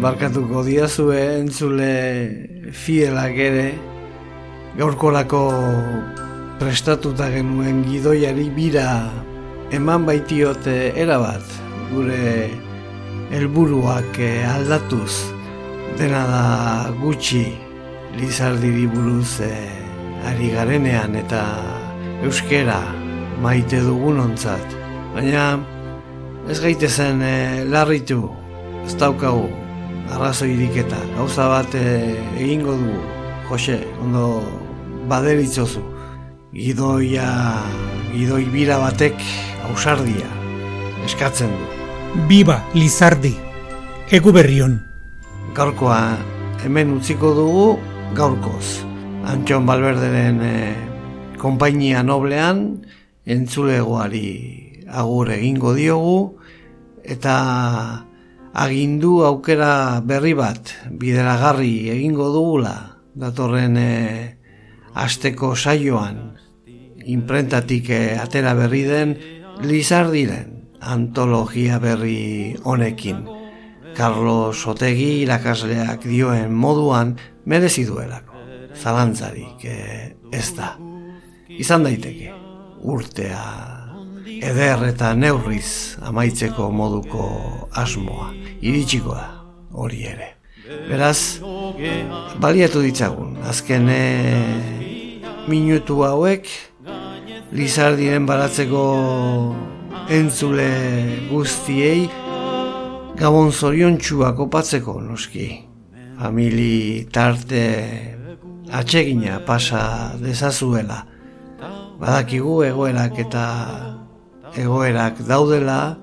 [0.01, 1.91] Barkatuko diazue entzule
[2.73, 3.67] fielak ere.
[4.79, 5.43] Gaurkolako
[6.57, 8.89] prestatuta genuen gidoiari bira
[9.69, 11.45] eman baitiote erabat
[11.93, 12.49] gure
[13.29, 15.21] helburuak eh, aldatuz.
[16.01, 16.45] Dena da
[16.97, 17.45] gutxi
[18.17, 21.45] lizardiri buruz eh, ari garenean eta
[22.23, 22.79] euskera
[23.41, 24.75] maite dugun ontzat.
[25.15, 25.57] Baina
[26.49, 28.23] ez gaite zen e, larritu,
[28.85, 29.47] ez daukagu,
[30.13, 30.99] arrazo iriketa.
[31.17, 32.95] Gauza bat e, egingo du,
[33.49, 34.41] Jose, ondo
[35.09, 35.83] baderitzozu.
[36.57, 37.27] Gidoia,
[38.13, 39.19] gidoi bira batek
[39.69, 40.29] ausardia
[41.05, 41.67] eskatzen du.
[42.27, 43.33] Biba, Lizardi,
[44.11, 44.79] egu berrion.
[45.55, 46.17] Gaurkoa
[46.63, 47.67] hemen utziko dugu
[48.17, 48.81] gaurkoz.
[49.27, 50.53] Antxon Balberderen e,
[51.37, 52.85] konpainia noblean
[53.25, 56.19] entzulegoari agur egingo diogu
[57.03, 57.37] eta
[58.53, 62.75] agindu aukera berri bat bideragarri egingo dugula
[63.15, 63.93] datorren e,
[64.93, 66.37] asteko saioan
[67.05, 69.17] imprentatik e, atera berri den
[69.57, 73.25] Lizardiren antologia berri honekin.
[73.97, 77.15] Carlos Otegi irakasleak dioen moduan
[77.45, 78.37] merezi duelako.
[78.77, 80.75] Zalantzarik eh, ez da.
[81.57, 82.31] Izan daiteke,
[82.83, 83.41] urtea
[84.27, 87.27] eder eta neurriz amaitzeko moduko
[87.73, 88.31] asmoa.
[88.61, 89.27] Iritsiko da,
[89.73, 90.33] hori ere.
[90.89, 91.39] Beraz,
[92.43, 93.87] baliatu ditzagun, azken
[95.47, 96.49] minutu hauek,
[97.55, 98.81] Lizardien baratzeko
[100.11, 100.67] entzule
[101.29, 102.09] guztiei
[103.17, 105.47] Gabon zorion txuak opatzeko noski
[106.19, 107.61] Famili tarte
[108.75, 111.05] atsegina pasa dezazuela
[111.97, 113.45] Badakigu egoerak eta
[114.57, 115.97] egoerak daudela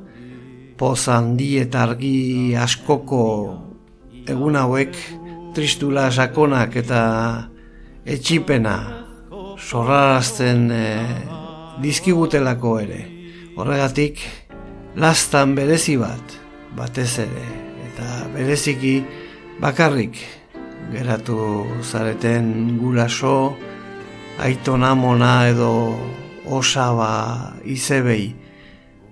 [0.74, 3.22] Poz handi eta argi askoko
[4.26, 4.98] egun hauek
[5.54, 7.00] Tristula sakonak eta
[8.04, 9.04] etxipena
[9.54, 11.34] Zorrarazten eh,
[11.82, 13.00] dizkigutelako ere.
[13.56, 14.20] Horregatik,
[14.98, 16.34] lastan berezi bat,
[16.76, 17.44] batez ere,
[17.88, 18.96] eta bereziki
[19.62, 20.18] bakarrik
[20.92, 21.38] geratu
[21.82, 23.54] zareten guraso,
[24.38, 25.94] aiton amona edo
[26.50, 28.34] osaba izebei,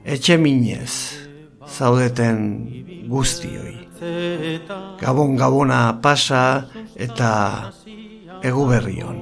[0.05, 0.93] etxe minez
[1.68, 3.79] zaudeten guztioi.
[5.01, 6.66] Gabon gabona pasa
[6.99, 7.33] eta
[8.43, 9.18] eguberrion,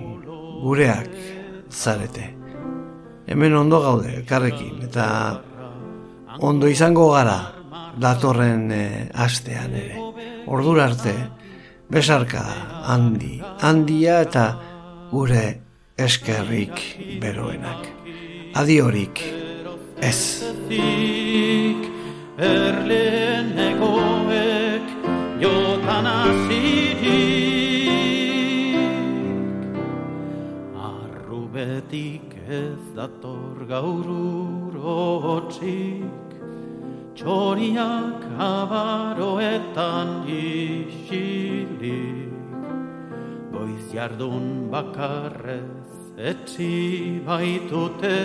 [0.62, 1.11] gureak
[1.70, 2.40] zarete
[3.30, 5.07] hemen ondo gaude, elkarrekin, eta
[6.42, 7.38] ondo izango gara
[8.03, 8.84] datorren e,
[9.14, 9.98] astean ere.
[10.51, 11.14] Ordura arte,
[11.90, 12.42] besarka
[12.90, 14.46] handi, handia eta
[15.12, 15.44] gure
[16.01, 16.80] eskerrik
[17.20, 17.88] beroenak.
[18.57, 19.20] Adiorik,
[20.01, 20.42] ez.
[22.40, 24.86] Erleen egoek
[25.42, 26.07] jotan
[30.80, 36.01] Arrubetik ez dator gaur urotxik,
[37.12, 40.09] txoriak abaroetan
[40.40, 42.32] isilik,
[43.53, 45.79] goiz jardun bakarrez
[46.20, 48.18] etxi baitute,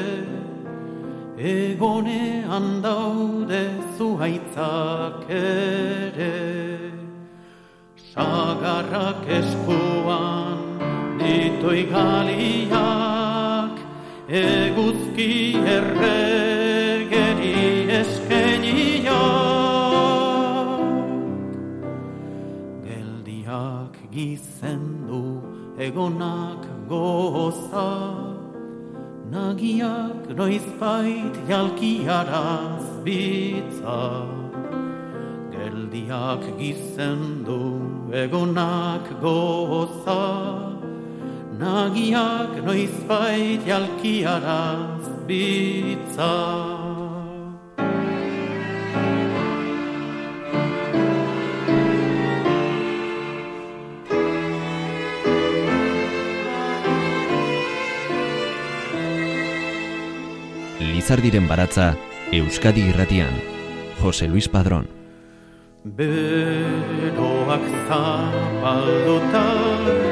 [1.37, 3.63] egonean daude
[3.97, 6.35] zuhaitzak ere.
[8.11, 10.59] Sagarrak eskuan
[11.19, 13.75] ditoi galiak,
[14.27, 15.33] eguzki
[15.77, 17.57] erregeri
[18.01, 19.23] eskenia
[22.83, 25.23] geldiak gizendu
[25.79, 27.91] egonak goza.
[29.31, 34.03] Nagiak noizbait jalkiaraz bitza.
[35.53, 37.63] Geldiak gizendu
[38.13, 40.23] egonak goza.
[41.59, 46.74] Nagiak noizbait jalkiaraz bitza.
[61.05, 61.91] Lizardiren baratza,
[62.33, 63.29] Euskadi irratian,
[64.01, 64.87] Jose Luis Padrón.
[65.83, 69.43] Beroak zapalduta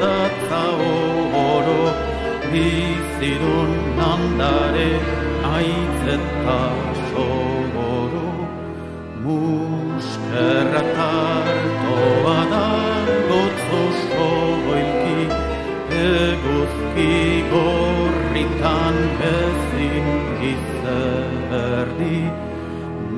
[0.04, 0.60] datza
[1.40, 1.80] oro
[2.52, 4.92] Bizidun nandare
[5.56, 6.60] aitzeta
[7.10, 8.30] sogoro
[9.26, 12.73] Muskerra tartoa da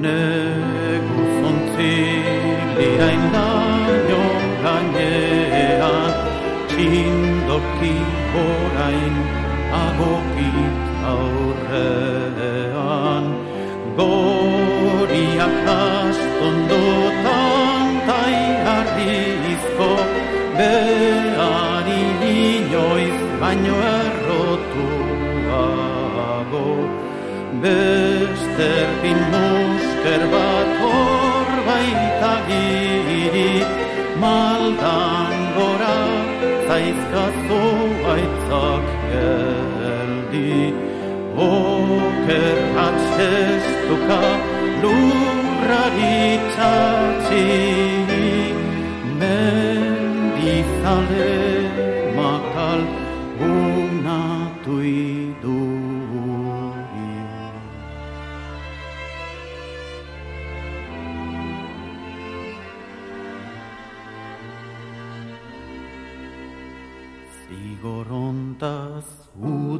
[0.04, 1.24] Negu
[1.76, 4.24] ziliain daño
[4.64, 6.12] gainean
[6.70, 7.96] Txindoki
[8.44, 9.16] orain
[9.84, 10.78] agokit
[11.12, 13.26] aurrean.
[13.98, 18.38] Goriak astondotan tai
[18.68, 19.92] harrizko
[20.58, 22.04] Behari
[22.36, 24.25] inoiz baino errotuago
[27.62, 33.54] Bester bin musker bat hor baita giri
[34.22, 35.98] Maldan gora
[36.68, 37.64] zaizkazu
[38.14, 40.56] aitzak geldi.
[41.48, 44.22] Oker atzestuka
[44.82, 46.22] lurrari
[46.54, 47.48] txatzi
[49.20, 50.76] Mendizale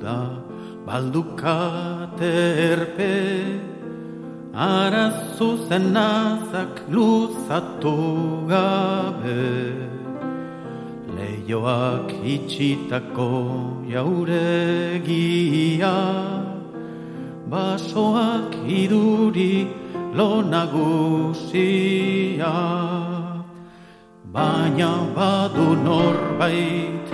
[0.06, 0.30] uda
[0.86, 2.34] baldukate
[2.72, 3.16] erpe
[4.54, 9.76] Ara zuzen nazak luzatu gabe.
[11.16, 13.32] Leioak itxitako
[13.92, 15.96] jauregia
[17.52, 19.68] Basoak iduri
[20.16, 22.56] lo nagusia.
[24.32, 27.08] Baina badu norbait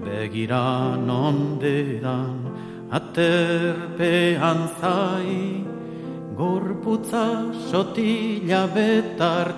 [0.06, 2.38] Begiran ondedan
[2.94, 5.66] aterpean zai
[6.36, 7.26] Gorputza
[7.70, 9.56] sotila betartearrai.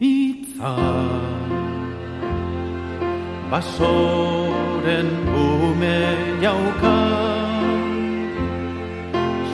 [0.00, 0.74] Itza
[4.80, 6.00] Basoren ume
[6.40, 6.98] jauka.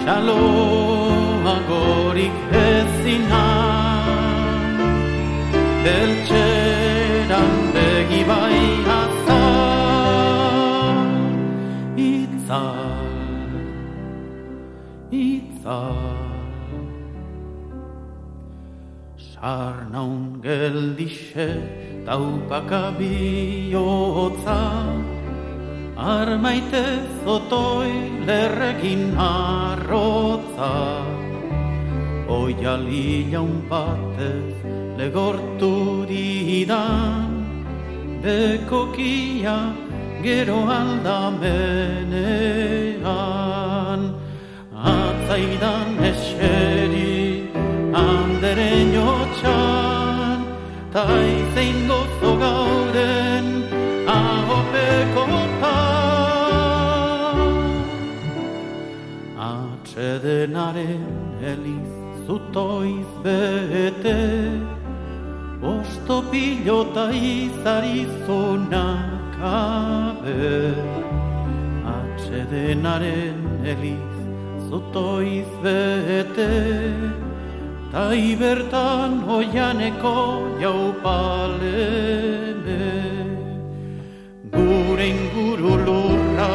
[0.05, 3.47] Xaloa gorik ezina
[5.83, 8.61] Beltxeran begi bai
[9.01, 9.37] azar
[11.97, 12.65] Itza
[15.11, 15.81] Itza.
[19.31, 21.49] Sarnaun geldixe
[22.07, 24.61] taupaka bihotza
[25.97, 26.85] Armaite
[27.25, 27.93] zotoi
[28.27, 30.73] lerregin arrotza
[32.29, 34.53] Oia lilaun batez
[34.99, 37.33] legortu didan.
[38.23, 39.73] Bekokia
[40.23, 41.41] gero aldamenean.
[44.77, 47.49] Atzaidan eseri
[47.93, 50.39] anderen jotxan
[50.93, 52.76] Taizein gozo
[60.17, 61.05] Atxedenaren
[61.45, 61.93] eliz
[62.27, 64.21] zutoiz bete
[65.61, 68.73] Osto pilota izarizunak
[69.43, 70.73] abe.
[71.99, 73.39] Atxedenaren
[73.73, 74.17] eliz
[74.71, 76.55] zutoiz bete
[77.93, 80.17] Ta ibertan oianeko
[80.63, 81.77] jaupalene.
[84.57, 86.53] Gure inguru lurra,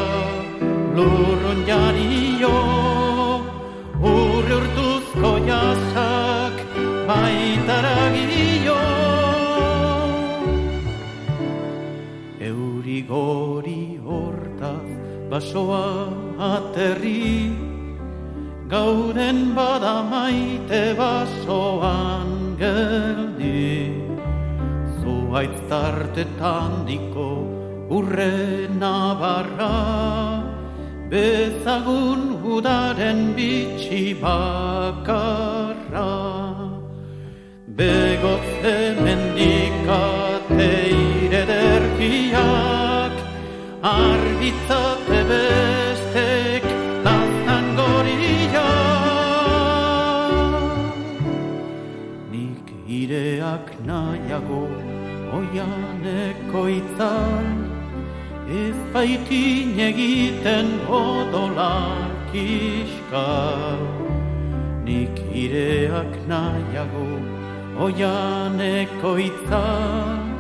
[0.96, 2.71] lurron jario
[5.42, 6.56] urtuzko jasak,
[7.08, 8.80] baitaragio
[12.40, 14.90] Euri gori hortaz,
[15.30, 17.54] basoa aterri
[18.68, 23.94] gauden bada maite basoan geldi.
[25.02, 27.30] Zuaitz tartetan diko
[27.90, 30.51] urre nabarra
[31.12, 32.22] Bezagun
[32.54, 36.14] udaren bitxi bakarra
[37.80, 40.70] Begoz hemendikate
[41.26, 43.16] irederkiak
[43.84, 46.64] Argitzate bestek
[47.08, 48.70] laztan goria
[52.32, 52.66] Nik
[53.02, 54.64] ireak nahiago
[55.40, 57.61] oianeko itzan
[58.52, 63.80] Ez baitin egiten odolak iskal
[64.84, 67.08] Nik ireak nahiago
[67.88, 70.36] oianeko itzan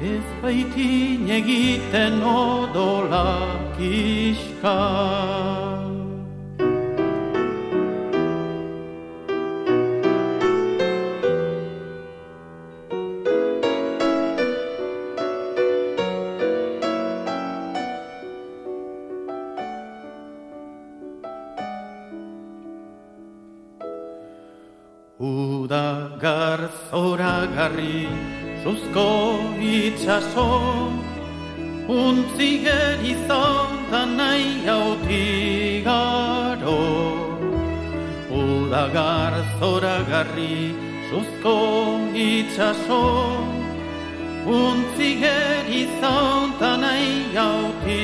[0.00, 5.91] Ez baitin egiten odolak iskal
[28.62, 29.10] Zuzko
[29.58, 30.50] itxaso
[31.88, 36.82] Untzi gerizan da nahi hauti garo
[38.42, 40.58] Udagar zoragarri
[41.10, 41.56] Zuzko
[42.14, 43.02] itxaso
[44.46, 48.00] Untzi gerizan da nahi hauti